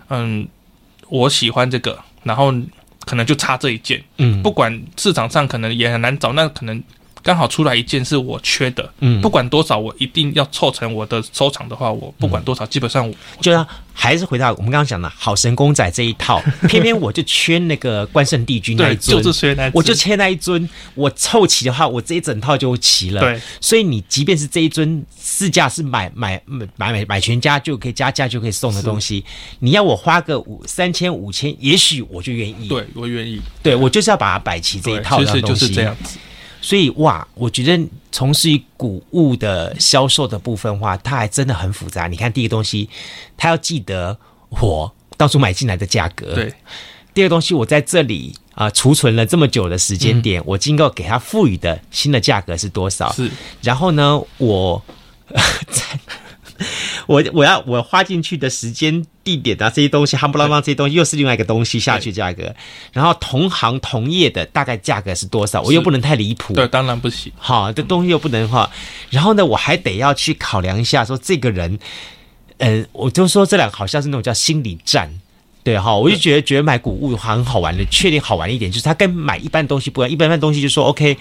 [0.08, 0.48] 嗯。
[1.10, 2.54] 我喜欢这个，然后
[3.06, 4.04] 可能就差这一件。
[4.18, 6.84] 嗯，不管市场上可能也很难找，那可能。
[7.28, 23.20] 刚好出来一件是我缺的，嗯，不管多少，我一定要凑成我的收藏的话，我不管多少，基本上我就要还是回到我们刚刚讲的好神公仔这一套， 偏偏我就缺那个关圣帝君那一尊，就是缺那，我就缺那一尊，我凑齐的话，我这一整套就齐了。
[23.20, 29.26] 对，所以你即便是这一尊市价是买买买买买全家就可以加价就可以送的东西，
[29.60, 32.70] 你要我花个五三千五千，也许我就愿意。
[32.70, 33.42] 对，我愿意。
[33.62, 36.18] 对，我就是要把它摆齐这一套的东西，就是这样子。
[36.68, 42.08] 所以哇，我觉得从事于谷物的销售的部分的话，它还真的很复杂。
[42.08, 42.90] 你看，第一个东西，
[43.38, 44.18] 他要记得
[44.50, 46.36] 我当初买进来的价格。
[46.36, 46.54] 对。
[47.14, 53.14] 第二个东西，我在这里啊、呃、储存了这么久的时间点，嗯、我经过给他赋予的新的价格是多少？
[53.14, 53.32] 是。
[53.62, 54.84] 然后呢，我
[55.70, 55.82] 在。
[57.08, 62.54] 我我要我花进去的时间、地点啊，这些东西，夯不啷当这些东西，又是另外一个东西下去价格。
[62.94, 65.62] 然后同行同业的大概价格是多少？
[65.62, 66.54] 我又不能太离谱。
[66.54, 67.32] 对，当然不行。
[67.38, 68.70] 好，这东西又不能哈。
[69.10, 71.80] 然后呢，我还得要去考量一下，说这个人，
[72.58, 75.10] 呃，我就说这两个好像是那种叫心理战，
[75.64, 75.96] 对哈。
[75.96, 80.12] 我就觉得觉得买古物很好玩的，确定好玩一点，就是它跟买一般东西不一样。
[80.12, 81.18] 一般般东西就说 OK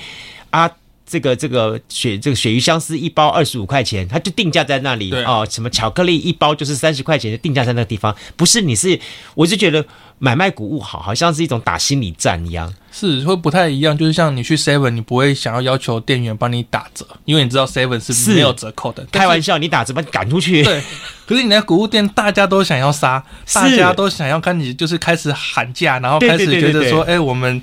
[0.51, 0.71] 啊。
[1.07, 5.47] 这个这个鳕这个鳕鱼香丝一包二十五块钱，它就定价在那里对哦。
[5.49, 8.13] 什么巧克力一包就是三十块钱，就定价在那个地方。
[8.37, 8.99] 不是你是，
[9.35, 9.85] 我就觉得
[10.19, 12.75] 买卖谷物好，好像是一种打心理战一样。
[12.91, 19.07] 是会不太一样，就是像你去 Seven，你不会想要要求店员帮你打折，因为你知道 Seven 是没有折扣的。
[19.13, 20.65] 开玩笑，你打折把你赶出去。
[20.65, 20.83] 对，
[21.25, 27.63] 可是你在谷物店，大家都想要杀，大家都想要看你，就是开始喊价，然后开始觉得说，哎，我们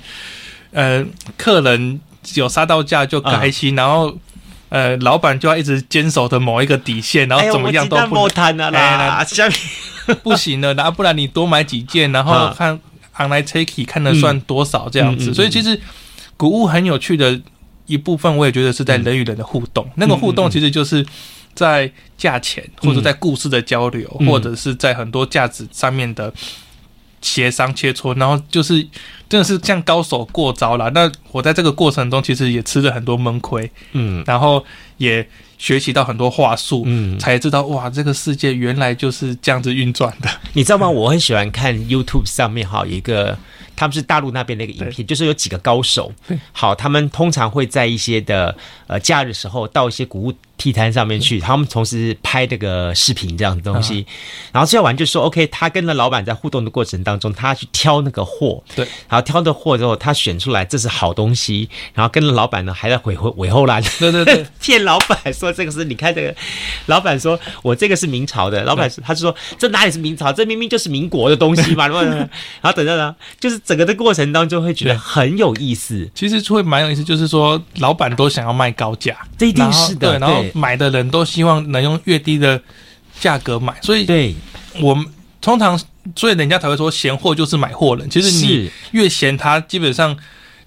[0.72, 1.04] 呃
[1.36, 2.00] 客人。
[2.34, 4.16] 有杀到价就开心，嗯、然后，
[4.68, 9.24] 呃，老板就要一直坚守着某一个底线，然后怎么样都不谈了啦，
[10.22, 12.78] 不行了，然后不然你多买几件，然后看
[13.16, 15.30] online take 看的算多少这样子。
[15.30, 15.80] 嗯、所以其实
[16.36, 17.40] 古物很有趣的
[17.86, 19.84] 一部分，我也觉得是在人与人的互动。
[19.86, 21.04] 嗯、那个互动其实就是
[21.54, 26.32] 在价钱，或者在故事的交流，嗯、或者是在很多价值上面的。
[27.24, 28.86] 协商切磋，然后就是
[29.28, 30.90] 真的是像高手过招了。
[30.90, 34.62] 那我在这个过程中，其实也吃了很多闷亏，嗯，然后
[34.98, 40.28] 也学习到很多话术，嗯，才知道哇，这个世界原来就是这样子运转的。
[40.52, 40.88] 你知道吗？
[40.88, 43.36] 我很喜欢看 YouTube 上面哈，有一个
[43.74, 46.12] 他们是大陆那边的一个影片，就是有几个高手，
[46.52, 48.54] 好，他们通常会在一些的
[48.86, 50.34] 呃假日时候到一些古物。
[50.56, 54.06] 地摊上面去，他们同时拍这个视频这样的东西，
[54.52, 66.34] 然后最后完就说，OK，他跟那老板在互动的过程当中，他去挑那个货，对，然后挑的货之后，他选出来这是好东西，然后跟老板呢还在尾后尾后来，对对对， 骗老板说这个是你看这个，
[66.86, 72.28] 老板说我这个是明朝的，老板他就说这哪里是明朝，这明明就是民国的东西嘛，然 后然
[72.62, 80.44] 后等等呢，就是整个的过程当中会觉得很有意思，其实会蛮有意思，就是说老板都想要卖高价，这一定是的，对，然后。
[80.54, 82.62] 买的人都希望能用越低的
[83.20, 84.34] 价格买，所以对
[84.80, 85.04] 我们
[85.42, 85.78] 通常，
[86.16, 88.08] 所以人家才会说闲货就是买货人。
[88.08, 90.16] 其实你越嫌它，基本上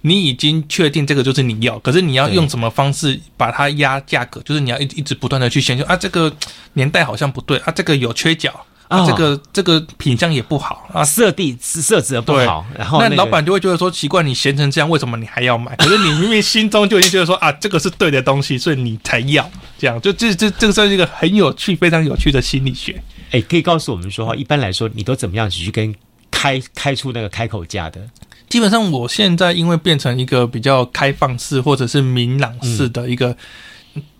[0.01, 4.41] 你已经确定这个就是你要，可是你要用什么方式把它压价格？
[4.41, 6.31] 就是你要一一直不断的去嫌，就啊这个
[6.73, 8.53] 年代好像不对啊，这个有缺角。
[8.87, 15.75] 啊，这个这个品相也不好啊，色地色泽不好，然后那老板就会觉得说奇怪，你嫌成这样，为什么你还要买？
[15.77, 19.99] 可是你明明心中就已经觉得说啊，这个是对的东西，所以你才要这样。
[19.99, 23.01] 就这这这个 算是一个很有趣、非常有趣的心理学。
[23.31, 25.93] 哎，可以告诉我们说哈，一般来说你都怎么样去跟
[26.31, 27.99] 开开出那个开口价的？
[28.47, 33.31] 基本上我现在因为变成一个比较开放式或者是明朗式的一个。
[33.31, 33.37] 嗯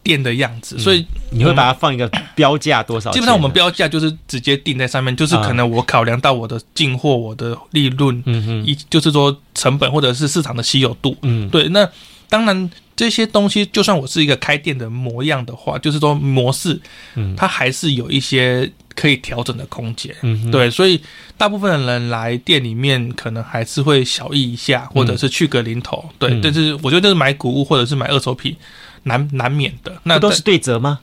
[0.07, 3.11] 店的样子，所以你会把它放一个 标价多少？
[3.11, 11.67] 基本上我们标价就是直接定在上面，就是可能我考量到我的进货、我的利润，嗯哼，一就是说成本或者是市场的稀有度，嗯，对。
[11.67, 11.85] 那
[12.29, 16.79] 当然这些东西，就算我是一个开店的模样的话，就是说模式，
[17.15, 20.69] 嗯，它还是有一些可以调整的空间，嗯，对。
[20.69, 21.01] 所以
[21.37, 26.39] 大部分的人来店里面，可能还是会小意一下，或者是去个零头，对。
[26.41, 28.55] 但是我觉得就是买古物或者是买二手品。
[29.03, 30.99] 难难免的，那都是对折吗？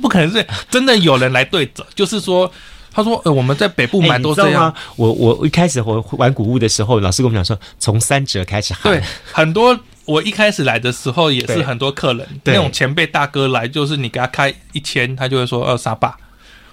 [0.00, 2.50] 不可能是真的有人来对折，就是说，
[2.92, 4.70] 他说，呃，我们在北部买都这样。
[4.70, 8.92] 欸、我我一开始我玩古物的时候，老师跟我们讲说，从三折开始喊。
[8.92, 16.16] 对，很多我一开始来的时候也是很多客人，那种前辈大哥来，就是你给他开一千，他就会说二三八。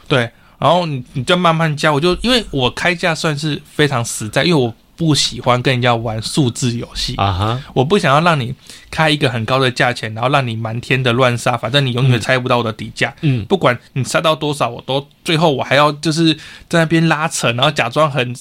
[0.07, 4.73] 对，然后你你就慢慢加，我就因为我开价算是非常实在，因为我。
[4.95, 7.62] 不喜欢跟人家玩数字游戏啊哈！
[7.73, 8.53] 我不想要让你
[8.89, 13.13] 开一个很高的价钱，然后让你满天的乱杀，反正你永远猜不到我的底价。
[13.21, 16.34] 嗯，不管你杀到多少，我都最后我还要就是
[16.69, 18.36] 在那边拉扯，然后假装很。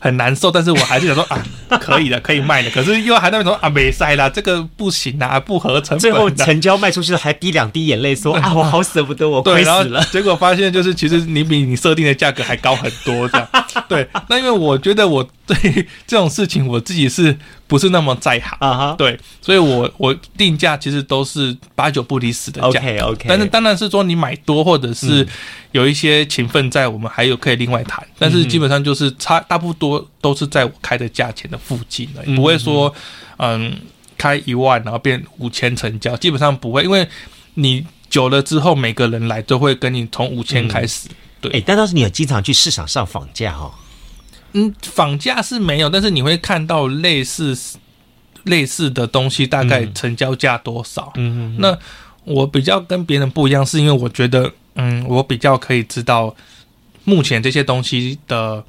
[0.00, 1.40] 很难受，但是我还是想说啊，
[1.80, 2.70] 可以的，可以卖的。
[2.72, 6.00] 可是又还在那边说啊，没塞啦，这个不行啊，不合成本。
[6.00, 10.04] 最后成交卖出去还滴两滴眼泪，说啊， 我好舍不得，我亏死了。
[10.10, 13.48] 结果发现就是，其实你比你设定的价格还高很多，这样。
[13.88, 15.56] 对，那因为我觉得我对
[16.06, 17.34] 这种事情我自己是
[17.66, 18.74] 不是那么在行啊？
[18.76, 22.80] 哈，对，所以我我定价其实都是八九不离十的价。
[22.80, 25.26] OK OK，但是当然是说你买多或者是
[25.72, 28.06] 有一些情分在，我们还有可以另外谈。
[28.18, 29.78] 但是基本上就是差大部分。
[29.78, 32.92] 多都是在我开的价钱的附近的，不会说，
[33.36, 33.72] 嗯，
[34.16, 37.06] 开一万然后变五千成交，基本上不会，因为
[37.54, 41.08] 你久了之后，每个人来都会跟你从五千开始。
[41.40, 43.72] 对，哎，但当时你有经常去市场上访价哈？
[44.52, 47.56] 嗯，访价是没有，但是你会看到类似
[48.44, 51.12] 类似的东西，大概成交价多少？
[51.16, 51.56] 嗯嗯。
[51.58, 51.78] 那
[52.24, 56.34] 我比较跟别人不一样，是因为我觉得，嗯，我比较可以知道
[57.04, 58.64] 目前这些东西的。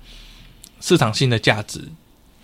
[0.81, 1.83] 市场性的价值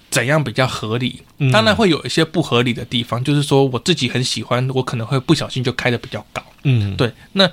[0.10, 1.22] 怎样比较合理？
[1.54, 6.44] 当然会有一些不合理的地方，就是说我自己很喜欢，我可能会不小心就开的比较高。
[6.64, 7.10] 嗯，对。
[7.32, 7.50] 那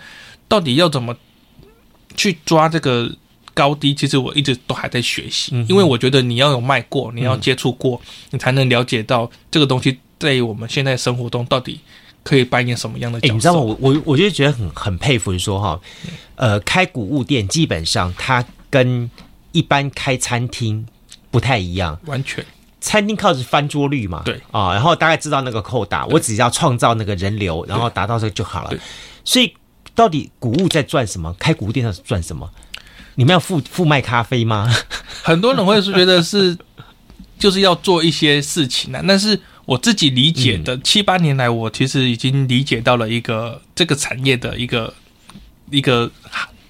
[0.48, 1.16] 到底要怎么
[2.16, 3.10] 去抓这个
[3.54, 3.94] 高低？
[3.94, 11.80] 其实我一直都还在学习，因为我觉得你要有卖过，你要接触过，你才能了解到这个东西在于我们现在生活中到底
[12.22, 13.34] 可以扮演什么样的角色。
[13.34, 13.60] 你知道吗？
[13.60, 15.80] 我我我就觉得很很佩服，说哈，
[16.36, 19.10] 呃，开古物店基本上它跟
[19.52, 20.86] 一般开餐厅
[21.30, 22.44] 不太一样，完全。
[22.80, 28.76] 餐厅靠的是翻桌率嘛，对啊，然后大概知道那个扣打，我只要创造那个人流，然后达到这个就好了。
[29.24, 29.54] 所以
[29.94, 31.34] 到底谷物在赚什么？
[31.38, 32.50] 开谷物店在赚什么？
[33.14, 34.68] 你们要付付卖咖啡吗？
[35.22, 36.56] 很多人会是觉得是
[37.38, 44.92] 就是要做一些事情呢，但是我自己理解的、嗯、七八年来，我其实已经理解到了一个这个产业的一个
[45.70, 46.10] 一个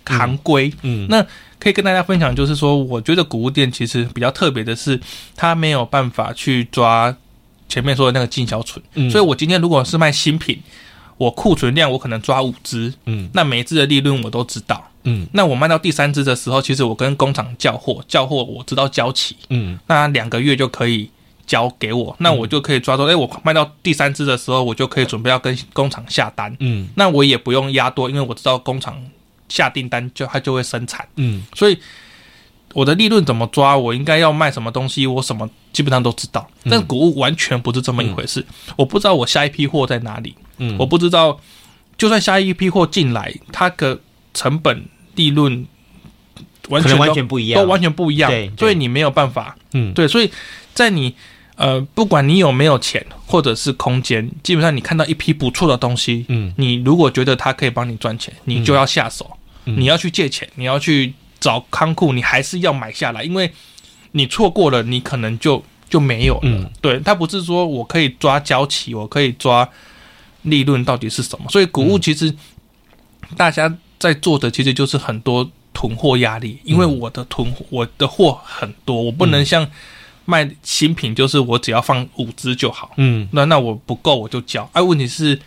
[0.05, 1.27] 行行规，嗯，那。
[1.63, 5.01] 可以跟大家分享，就是说，我觉得谷物店其实比较特别的是，
[5.37, 7.17] 它没有办法去抓
[7.69, 8.85] 前面说的那个进销存。
[8.95, 10.61] 嗯，所以我今天如果是卖新品，
[11.17, 21.11] 我库存量我可能抓五只，嗯，那每一只的利润我都知道，嗯，那我卖到第三只的时候，其实我跟工厂交货，交货我知道交期，嗯，那两个月就可以
[21.47, 29.03] 交给我，那我就可以抓住，哎，我卖到第三只的时候，我就可以准备要跟工厂下单，嗯，那我也不用压多，因为我知道工厂。
[29.49, 31.79] 下订单就它就会生产，嗯，所以
[32.73, 33.77] 我的利润怎么抓？
[33.77, 35.07] 我应该要卖什么东西？
[35.07, 36.49] 我什么基本上都知道。
[36.65, 41.41] 但是古物完全不是这么一回事，嗯、我不知道我下一批货在哪里，嗯，我不知道，
[41.99, 43.99] 就算下一批货进来，它的
[44.33, 44.85] 成本
[45.17, 45.67] 利润
[46.69, 50.31] 完全完全不一样，都完全不一样，对，所以你没有办法，嗯，对，所以
[50.73, 51.15] 在你
[51.57, 59.31] 呃，不管你有没有钱或者是空间，基本上你看到一批不错的东西，嗯，你如果觉得它可以帮你赚钱，你就要下手。
[59.67, 59.79] 嗯。
[59.79, 63.49] 你要去借钱，你要去找仓库，你还是要买下来，因为
[64.13, 66.41] 你错过了，你可能就就没有了。
[66.45, 69.69] 嗯、对，它不是说我可以抓交期，我可以抓
[70.43, 71.47] 利润到底是什么。
[71.51, 72.35] 所以谷物其实
[73.37, 79.67] 大家在做的其实就是很多囤货压力，因为我的囤我的货很多，我不能像
[80.25, 82.93] 卖新品，就是我只要放五只就好。
[82.97, 84.63] 嗯，那那我不够我就交。
[84.73, 85.39] 哎、啊，问题是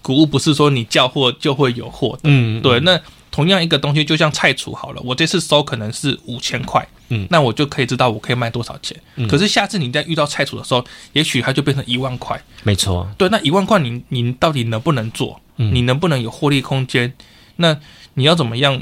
[0.00, 2.20] 谷物不是说你叫货就会有货的。
[2.24, 2.80] 嗯，对。
[2.80, 3.00] 那
[3.34, 6.86] 同样一个东西，就像菜厨好了，我这次收可能是五千块。
[7.08, 8.96] 嗯，那我就可以知道我可以卖多少钱。
[9.16, 12.40] 嗯，可是下次你在遇到菜厨的时候，也许它就变成一万块。
[12.62, 15.40] 没错，对，那一万块你你到底能不能做？
[15.56, 17.12] 嗯，你能不能有获利空间？
[17.56, 17.76] 那
[18.14, 18.80] 你要怎么样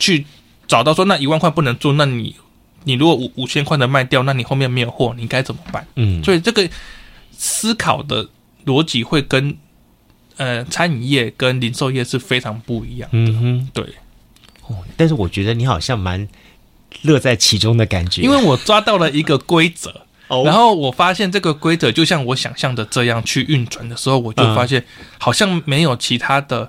[0.00, 0.26] 去
[0.66, 1.92] 找到说那一万块不能做？
[1.92, 2.34] 那你
[2.82, 5.86] 你如果五五千块的卖掉，那你后面没有货，你该怎么办？
[5.94, 6.68] 嗯，所以这个
[7.30, 8.28] 思考的
[8.66, 9.56] 逻辑会跟
[10.40, 13.18] 呃餐饮业跟零售业是非常不一样的。
[13.18, 13.84] 嗯哼，对。
[14.66, 16.26] 哦，但是我觉得你好像蛮。
[17.02, 19.94] 乐在其中的感觉，因为我抓到了一个规则，
[20.44, 24.84] 然后我发现这个规则就像我想象的这样去运转的时候，我就发现
[25.16, 26.68] 好像没有其他的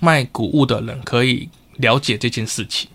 [0.00, 2.90] 卖谷物的人可以了解这件事情。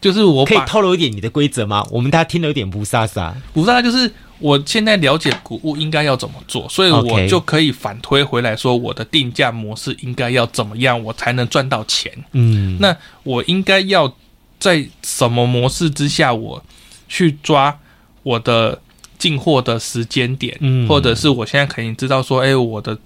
[0.00, 1.86] 就是我可以透露一点你的规则吗？
[1.90, 12.12] 我们大家听得有点不飒飒，不飒飒就是我现在了解谷物应该要怎么做，所以我就可以反推回来说，我的定价模式应该要怎么样，我才能赚到钱。
[12.32, 14.14] 嗯，那我应该要。
[14.60, 16.60] 在什么模式之下，我
[17.08, 17.78] 去抓
[18.24, 18.82] 我的
[19.16, 22.98] 进货的时间点，嗯，或者是我现在可以知道说，哎，我的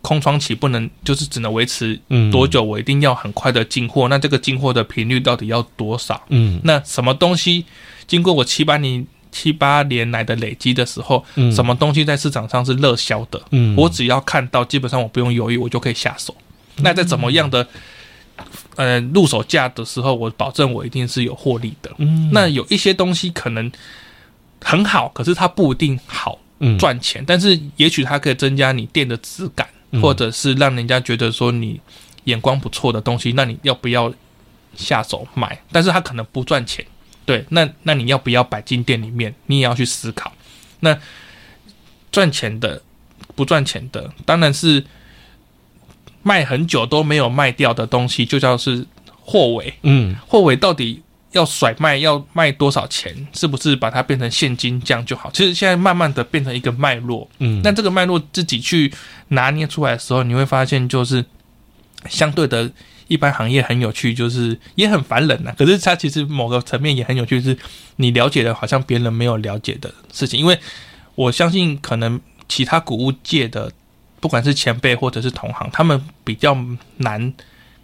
[0.00, 2.00] 空窗期不能就是只能维持
[2.32, 2.62] 多久？
[2.62, 6.22] 我一定要很快的进货，那这个进货的频率到底要多少？
[6.30, 7.66] 嗯，那什么东西
[8.06, 13.40] 经过我七八年七八年来的累积的时候，嗯，什么东西在市场上是热销的？
[13.50, 16.34] 嗯，我只要看到，基本上我不用犹豫，我就可以下手。
[16.76, 17.66] 那在怎么样的？
[18.76, 21.90] 呃，入手价的时候，我保证我一定是有获利的。
[21.98, 23.68] 嗯，那有一些东西可能
[24.64, 26.38] 很好，可是它不一定好
[26.78, 27.20] 赚钱。
[27.20, 31.80] 嗯，但是也许它可以增加你店的质感，嗯，或者是让人家觉得说你
[32.24, 34.14] 眼光不错的东西，那你要不要
[34.76, 35.60] 下手买？
[35.72, 36.86] 但是它可能不赚钱，
[37.28, 39.34] 对，那那你要不要摆进店里面？
[39.46, 40.32] 你也要去思考。
[40.80, 40.98] 那
[42.10, 42.82] 赚钱的，
[43.36, 44.84] 不赚钱的，当然是。
[46.20, 48.84] 卖很久都没有卖掉的东西，就叫是
[49.22, 49.72] 货尾。
[49.82, 51.00] 嗯，货尾到底
[51.30, 53.26] 要甩卖，要卖多少钱？
[53.32, 55.30] 是不是把它变成现金这样就好？
[55.30, 57.26] 其实现在慢慢的变成一个脉络。
[57.38, 58.92] 嗯，那这个脉络自己去
[59.28, 61.24] 拿捏出来的时候，你会发现就是
[62.10, 62.70] 相对的，
[63.08, 67.58] 一般行业很有趣，就是也很烦人呐、可是它其实某个层面也很有趣，是
[67.96, 70.38] 你了解的，好像别人没有了解的事情。
[70.38, 70.56] 因为
[71.16, 73.72] 我相信，可能其他谷物界的。
[74.20, 76.58] 不管是前辈或者是同行，他们比较
[76.96, 77.32] 难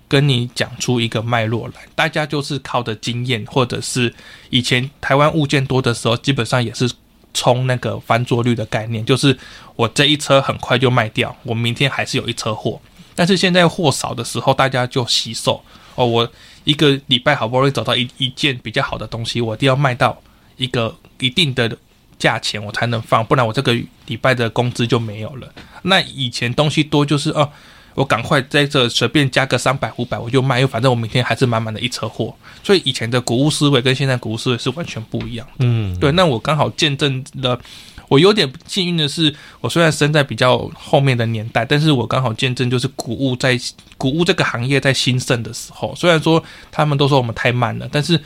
[0.08, 1.74] 跟你讲出一个脉络来。
[1.94, 4.12] 大家就是靠着经验，或者是
[4.50, 6.90] 以前台湾物件多的时候，基本上也是
[7.32, 9.38] 冲那个翻桌率的概念，就是
[9.76, 12.80] 我这一车很快就卖掉，我明天还是有一车货。
[13.14, 15.62] 但是现在货少的时候，大家就惜售
[15.94, 16.30] 哦，我
[16.64, 20.20] 一个礼拜好不容易找到一一件比较好的东西，我一定要卖到
[20.56, 21.76] 一个一定的。
[22.16, 23.74] 价钱我才能放，不然我这个
[24.06, 25.52] 礼拜的工资就没有了。
[25.82, 27.50] 那以前东西多就是哦，
[27.94, 32.34] 我赶快在这随便加个三百五百我就卖，因为反正我明天还是满满的一车货。
[32.62, 35.52] 所以以前的谷物思维跟现在谷物思维是完全不一样的。
[35.66, 36.12] 嗯，对。
[36.12, 37.60] 那我刚好见证了，
[38.08, 43.58] 我有点幸运的是，我虽然生在比较后面的年代，但是我刚好见证就是谷物在
[43.98, 45.94] 谷物这个行业在兴盛的时候。
[45.94, 48.20] 虽然说他们都说我们太慢了，但是。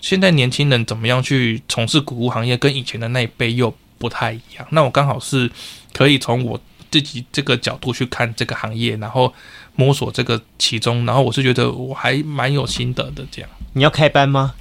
[0.00, 4.66] 现在年轻人怎么样去从事谷物行业，跟以前的那一辈又不太一样。
[4.68, 5.50] 那我刚好是
[5.94, 6.60] 可以从我
[6.90, 9.32] 自己这个角度去看这个行业，然后
[9.76, 13.24] 摸索这个其中，然后我是觉得我还蛮有心得的。
[13.30, 14.54] 这样，你要开班吗？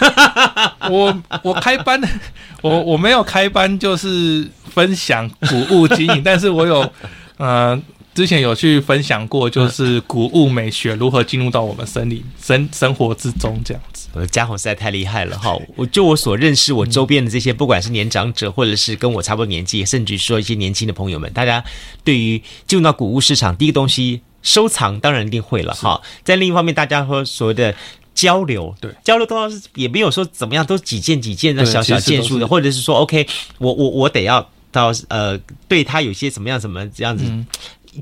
[0.90, 2.00] 我我开班，
[2.62, 6.92] 我我没有开班，就是分享谷物经营， 但是我有
[7.36, 7.80] 呃。
[8.14, 14.08] 之前有去分享过，就是谷物美学如何进入到我们生理生生活之中，这样子。
[14.12, 15.56] 我的家伙实在太厉害了哈！
[15.76, 21.62] 我就我所认识，我周边的这些，不管是年长者，或者是跟我差不多年纪，甚至说一些年轻的朋友们，大家
[22.02, 26.00] 对于进入到谷物市场，第一个东西收藏，当然一定会了哈。
[26.24, 27.74] 在另一方面，大家说所谓的
[28.14, 33.26] 交流，对交流，通常是也没有说怎么样，都几件几件的小小件数的，或者是说，OK，
[33.58, 37.24] 我我我得要到呃，对他有些什么样什么这样子。
[37.26, 37.46] 嗯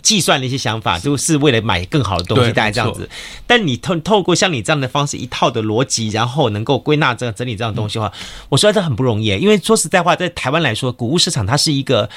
[0.02, 3.08] 计算的一些想法，就是为了买更好的东西，大概这样子。
[3.46, 8.18] 但你透透过像你这样的方式，一套的逻辑，然后能够归纳这整理这样的东西的话，嗯、
[8.50, 9.28] 我说这很不容易。
[9.38, 12.10] 因为说实在话，在台湾来说，谷物市场它是一个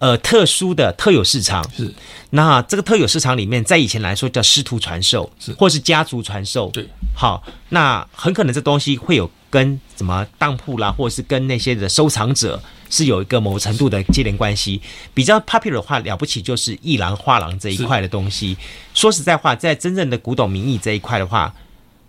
[0.00, 1.64] 呃特殊的特有市场。
[1.70, 1.94] 是。
[2.30, 6.68] 那这个特有市场里面，在以前来说叫师徒传授，是，或是家族传授。
[6.70, 6.84] 对。
[7.14, 12.60] 好，那很可能这东西会有跟什么当铺啦，或者是跟那些的收藏者。
[12.92, 14.82] 是有一个某程度的接连关系，
[15.14, 18.56] 比较 popular 的话，了不起就是艺廊画廊这一块的东西。
[18.94, 21.54] 说实在话，在真正的古董名义这一块的话，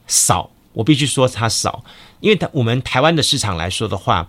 [0.07, 1.83] 少，我必须说它少，
[2.19, 4.27] 因为它我们台湾的市场来说的话。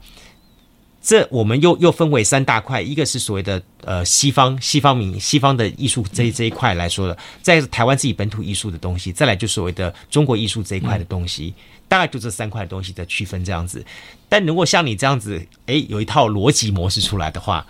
[1.03, 11.53] 这我们又又分为三大块，一个是所谓的呃西方西方民西方的艺术这这一块来说的，在台湾自己本土艺术的东西，再来就所谓的中国艺术这一块的东西，
[11.89, 13.85] 大概就这三块东西的区分这样子。
[14.29, 17.67] 但如果像你这样子，诶，有一套逻辑模式出来的话，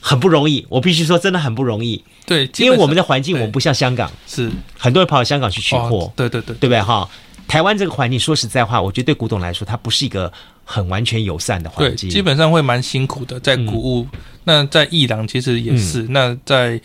[0.00, 0.64] 很不容易。
[0.68, 2.02] 我必须说，真的很不容易。
[2.24, 4.48] 对，因为我们的环境，我们不像香港，是
[4.78, 6.12] 很多人跑到香港去取货。
[6.14, 7.08] 对对对，对不对哈？
[7.48, 10.32] 台湾这个环境，说实在话，我觉得对古董来说，它不是一个
[10.64, 12.08] 很完全友善的环境。
[12.08, 14.06] 对，基本上会蛮辛苦的，在谷物。
[14.12, 16.02] 嗯、那在伊朗其实也是。
[16.02, 16.80] 嗯、那在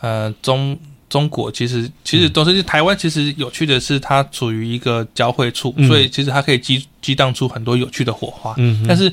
[0.00, 2.96] 呃中中国，其实其实都是、嗯、台湾。
[2.96, 8.54] 其实有趣的是，它处于一个交汇处，嗯、所以其实它可以激激荡出很多有趣的火花。
[8.58, 9.08] 嗯，但是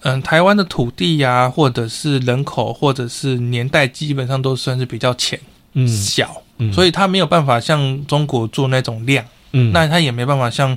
[0.00, 5.38] 嗯、呃，台湾的土地呀、啊，或者是人口，或者是年代，基本上都算是比较浅、
[5.74, 9.24] 嗯、小，嗯、所以它没有办法像中国做那种量。
[9.52, 10.76] 嗯，那它也没办法像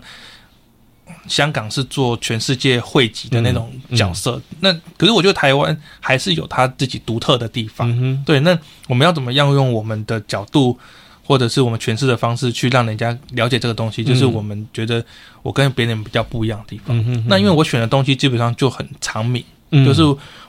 [1.28, 4.42] 香港是做全世界汇集的那种角色。
[4.60, 7.90] 那可是我觉得台湾还是有它自己独特的地方。
[7.92, 8.58] 嗯、对，那
[8.88, 10.78] 我们要怎么样用我们的角度，
[11.24, 14.04] 或者是我们诠释的方式，去让人家了解这个东西？
[14.04, 15.04] 嗯、就是我们觉得
[15.42, 17.26] 我跟别人比较不一样的地方。
[17.28, 20.02] 那因为我选的东西基本上就很长命，嗯、就是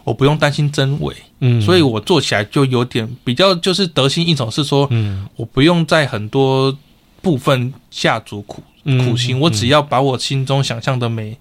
[0.05, 1.15] 我不用担心真伪。
[1.41, 6.77] 嗯，所以我做起来就有点比较就是得心应手，是说，嗯，我不用在很多。
[7.23, 8.63] 部分下足苦
[9.05, 11.37] 苦心，我只要把我心中想象的美，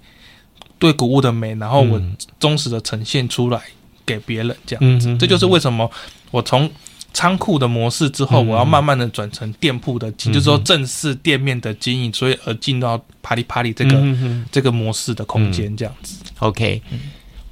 [0.79, 2.01] 对古物的美，然后我
[2.39, 3.61] 忠实的呈现出来
[4.05, 5.89] 给别人，这样子，这就是为什么
[6.31, 6.69] 我从
[7.13, 14.03] 仓库的模式之后，我要慢慢的转成店铺的，就是说正式店面的经营，所以而进到啪里啪里这个
[14.51, 16.17] 这个模式的空间，这样子。
[16.39, 16.81] OK。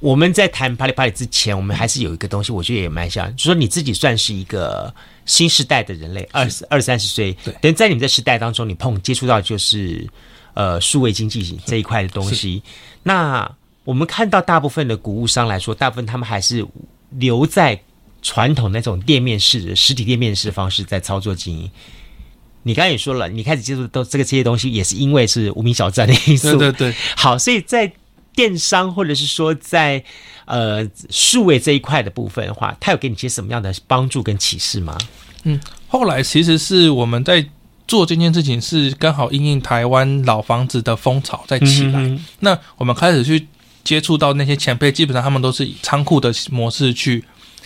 [0.00, 4.94] 我们在谈啪里啪里之前，我们还是有一个东西，我觉得也蛮像，就是说你自己算是一个
[5.26, 10.06] 新时代的人类，二十二三十岁，对，等在你们的时代当中，你碰接触到就是
[10.54, 12.62] 呃数位经济这一块的东西。
[13.02, 13.50] 那
[13.84, 16.66] 我们看到大部分的谷物商来说，大部分他们还是
[17.10, 17.80] 留在
[18.22, 21.70] 传统那种店面式的实体店面式的方式在操作经营。
[22.62, 26.94] 你刚才也说了，你开始接触的都这个这些东西，也是因为是无名小站的因素，对对对。
[27.16, 27.92] 好，所以在。
[28.34, 30.02] 电商或者是说在
[30.44, 34.98] 呃数位这一块的部分的话，它有给你些什么样的帮助跟启示吗？
[35.44, 37.46] 嗯，后来其实是我们在
[37.86, 43.46] 做这件事情，是刚好因应台湾老房子的风潮在起来，那我们开始去
[43.82, 47.24] 接触到那些前辈，基本上他们都是以仓库的模式去。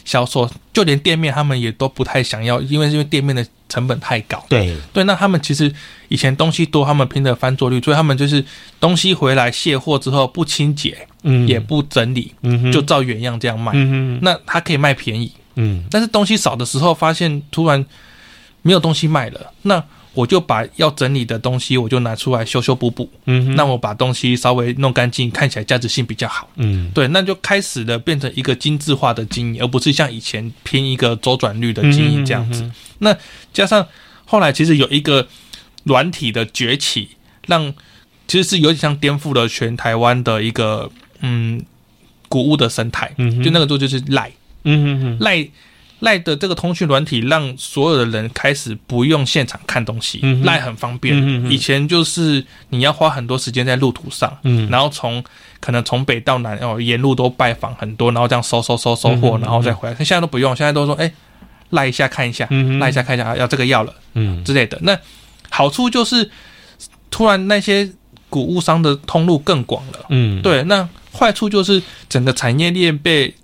[0.09, 4.43] 销售就连店面他们也都不太想要，因为因为店面的成本太高。
[4.49, 4.75] 对。
[4.91, 5.71] 对，那他们其实
[6.09, 8.43] 以前东西多，他们拼的翻桌率，所以他们就是
[8.81, 17.85] 东西回来卸货之后不清洁，嗯，也不整理，嗯哼，就照原样这样卖，嗯哼，那他可以卖便宜，嗯，但是东西少的时候，发现突然
[18.63, 19.85] 没有东西卖了，那。
[20.15, 23.09] 我就把要整理的东西，我就拿出来修修补补。
[23.27, 26.49] 嗯哼，那我把东西稍微弄干净，看起来价值性比较好。
[26.57, 32.69] 嗯，对，那就开始了变成一个精致化的经营，而不是像以前拼一个周转率的经营这样子。
[32.99, 33.17] 那
[33.53, 33.87] 加上
[34.25, 35.29] 后来其实有一个
[35.85, 37.11] 软体的崛起，
[37.47, 37.73] 让
[38.27, 40.91] 其实是有点像颠覆了全台湾的一个
[41.21, 41.63] 嗯
[42.29, 43.15] 古物的生态。
[43.19, 44.33] 嗯，就那个做就是赖。
[44.65, 45.49] 嗯哼哼，赖。
[46.01, 51.51] 赖的这个通讯软体，让所有的人开始不用现场看东西，赖、嗯、很方便。
[51.51, 55.23] 以前就是你要花很多时间在路途上，嗯、然后从
[55.59, 59.95] 可能从北到南哦，沿路都拜访很多，然后这样收收收收货，然后再回来。
[59.97, 61.13] 现在都不用，现在都说哎，
[61.71, 64.79] 赖一下看一下，赖、嗯、一下看一下，要这个要了，嗯之类的。
[64.83, 64.97] 那
[65.51, 66.31] 好处就是
[67.11, 67.91] 突然那些
[68.31, 70.63] 谷物商的通路更广了，嗯，对。
[70.63, 73.35] 那坏处就是整个产业链被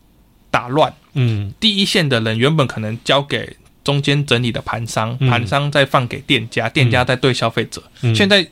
[0.53, 0.95] 打乱。
[1.15, 7.83] 嗯，第一线的人原本可能交给中间整理的盘商，盘、嗯、商再放给店家，店家再对消费者。
[8.03, 8.47] 嗯、现在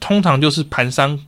[0.00, 1.18] 通常就是盘商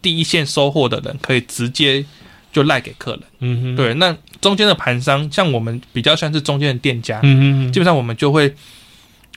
[0.00, 2.04] 第一线收货的人可以直接
[2.52, 3.22] 就赖给客人。
[3.40, 8.54] 嗯哼，对，那中间的盘商像我们比较像是中间的店家，嗯哼哼，基本上我们就会，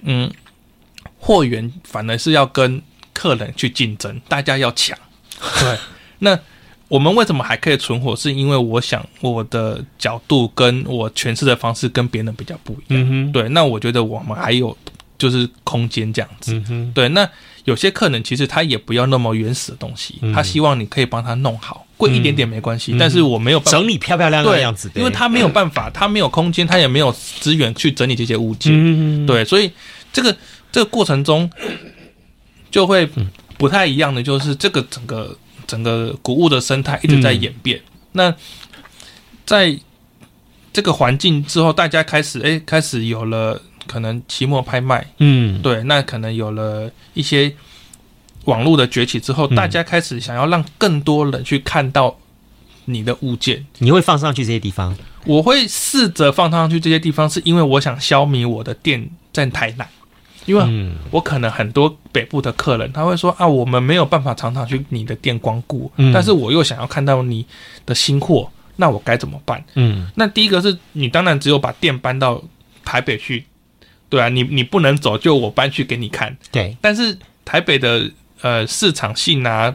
[0.03, 0.31] 嗯，
[1.19, 2.81] 货源反而是要跟
[3.13, 4.97] 客人去竞争，大家要抢。
[5.59, 5.77] 对，
[6.19, 6.39] 那。
[6.87, 8.15] 我们为什么还可以存活？
[8.15, 13.07] 是因为我想我的角度跟我诠释的方式跟别人比较不一样。
[13.09, 14.77] 嗯、对，那我觉得我们还有
[15.17, 16.61] 就是空间这样子。
[16.69, 17.27] 嗯、对，那
[17.63, 22.93] 有些客人其实他也不要那么原始的东西，嗯、他希望你可以帮他弄好，贵一点点没关系。
[22.93, 28.71] 嗯、但是我没有办法整理漂漂亮亮的样子，因为他没有办法，他没有空间，他也没有资源去整理这些物件。
[28.75, 29.71] 嗯、对，所以
[30.13, 30.37] 这个
[30.71, 31.49] 这个过程中
[32.69, 33.09] 就会
[33.57, 35.35] 不太一样的，就是这个整个。
[35.67, 37.77] 整个谷物的生态一直在演变。
[37.77, 38.35] 嗯、那
[39.45, 39.77] 在
[40.73, 47.55] 这个环境之后，大家开始哎，开始有了可能期末拍卖，嗯，对，那可能有了一些
[48.45, 52.17] 网络的崛起之后，大家开始想要让更多人去看到
[52.85, 53.65] 你的物件。
[53.77, 54.95] 你会放上去这些地方？
[55.25, 59.87] 我会试着放上去这些地方，是因为我想消弭我的店在台南，
[60.45, 67.45] 因为我可能很多北部的客人他会说啊，我们没有办法常常去你的店光顾，但是我又想要看到你
[67.85, 69.63] 的新货，那我该怎么办？
[69.73, 72.41] 嗯，那第一个是你当然只有把店搬到
[72.83, 73.45] 台北去，
[74.09, 78.11] 对啊，你你不能走，就我搬去给你看，对，但是台北的。
[78.41, 79.73] 呃，市场性啊，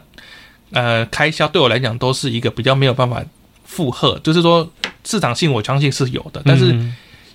[0.70, 3.20] 呃，开销对我来讲都是一个比较没有办法
[3.64, 4.16] 负荷。
[4.22, 4.70] 就是说，
[5.02, 6.78] 市场性我相信是有的，但是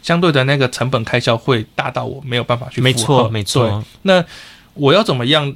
[0.05, 2.79] 相对的那个成本开销会大到我没有办法去。
[2.79, 3.83] 没错，没错。
[4.03, 4.23] 那
[4.75, 5.51] 我要怎么样？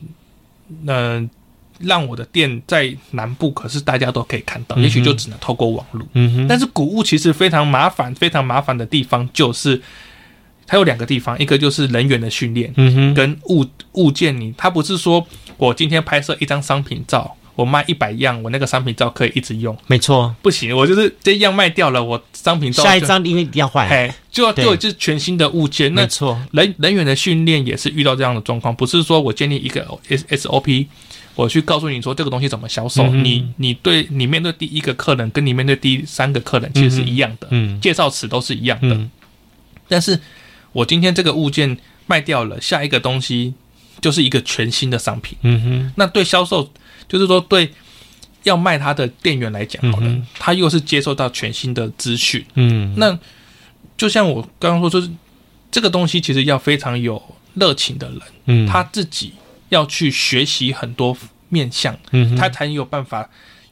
[0.87, 1.29] 呃，
[1.77, 6.03] 让我的店在南部，可是大家都可以看到，嗯、也许就只能透过网络。
[6.13, 6.47] 嗯哼。
[6.47, 9.79] 但是古物其实非常麻烦，非常麻烦的地方就是。
[10.71, 15.25] 它有两个地方，一个就是人员的训练，嗯哼，跟物物件你，它不是说
[15.57, 30.87] 我今天拍摄一张商品照，我卖一百样，我那个商品照可以一直用，没错，不行，我就是这样卖掉了，我商品照下一张因为一定要换，哎，就要就就是全新的物件，没错，人人员的训练也是遇到这样的状况，不是说我建立一个 S S O P，
[31.35, 39.11] 我去告诉你说这个东西怎么销售，嗯、你你对你面对第一个客人跟你面对第三个客人其实是一样的，嗯，介绍词都是一样的，嗯、
[39.87, 40.19] 但是。
[40.71, 43.55] 我今天这个物件卖掉了，下一个东西
[44.01, 45.35] 就是一个全新的商品。
[45.41, 46.69] 嗯哼，那对销售，
[47.09, 47.69] 就是说对
[48.43, 52.45] 要卖他的店员来讲，好了，嗯，他又是接受到全新的资讯。
[52.53, 53.19] 嗯，那
[53.97, 55.09] 就像我刚刚说，就是
[55.69, 57.21] 这个东西其实要非常有
[57.55, 59.33] 热情的人，嗯，他自己
[59.67, 61.17] 要去学习很多
[61.49, 63.29] 面向，嗯，他才有办法。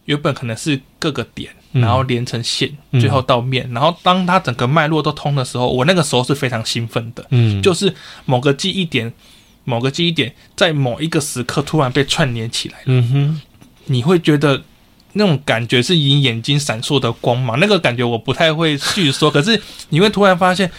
[0.08, 7.28] 原本可能是各个点，然后连成线，嗯、最后到面，然后当它整个脉络都通的时候，我那个时候是非常兴奋的。
[7.32, 9.12] 嗯，就是某个记忆点，
[9.68, 12.78] 某个记忆点在某一个时刻突然被串联起来。
[12.86, 13.42] 嗯哼，
[13.86, 14.64] 你会觉得
[15.14, 20.72] 那种感觉是以眼睛闪烁的光芒，那个感觉我不太会叙说， 可是你会突然发现，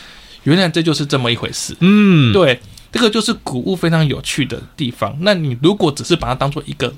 [0.45, 1.77] 原来这就是这么一回事。
[1.81, 2.59] 嗯，对，
[2.91, 5.17] 这个就是古物非常有趣的地方。
[5.21, 6.93] 那你如果只是把它当做一个。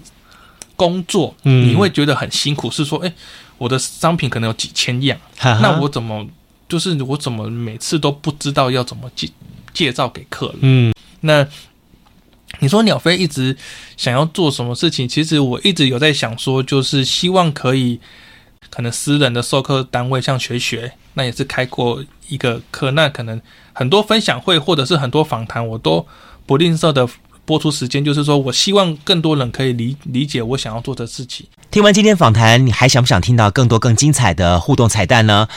[0.76, 2.70] 工作，你会觉得很辛苦。
[2.70, 3.14] 是说，哎、欸，
[3.59, 6.26] 我的商品可能有几千样，哈哈，那我怎么
[6.66, 9.28] 就是我怎么每次都不知道要怎么介
[9.74, 10.57] 介绍给客人？
[10.62, 11.47] 嗯，那
[12.59, 13.57] 你说鸟飞一直
[13.96, 15.09] 想要做什么事情？
[15.09, 18.01] 其实我一直有在想说，就是希望可以
[18.68, 23.40] 可能私人的授课单位，像学学，那也是开过一个课，那可能
[23.72, 26.07] 很多分享会或者是很多访谈，我都
[26.44, 27.09] 不吝啬的。
[27.46, 31.44] 播出时间，就是说我希望更多人可以理理解我想要做的事情。
[31.68, 35.48] 听完今天访谈，你还想不想听到更多更精彩的互动彩蛋呢？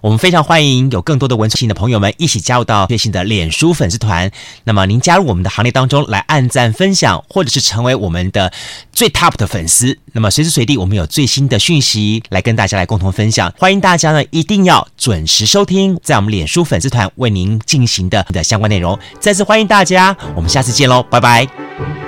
[0.00, 4.30] 我们非常欢迎有更多的文创型的朋友们一起加入到最新的脸书粉丝团。
[4.64, 8.52] 那么您加入我们的行列当中来按赞分享，或者是成为我们的
[8.92, 9.98] 最 top 的粉丝。
[10.12, 13.52] 那么随时随地我们有最新的讯息来跟大家来共同分享。
[13.58, 18.98] 欢迎大家呢一定要准时收听在我们脸书粉丝团为您进行的的相关内容。
[19.20, 22.07] 再次欢迎大家，我们下次见喽，拜拜。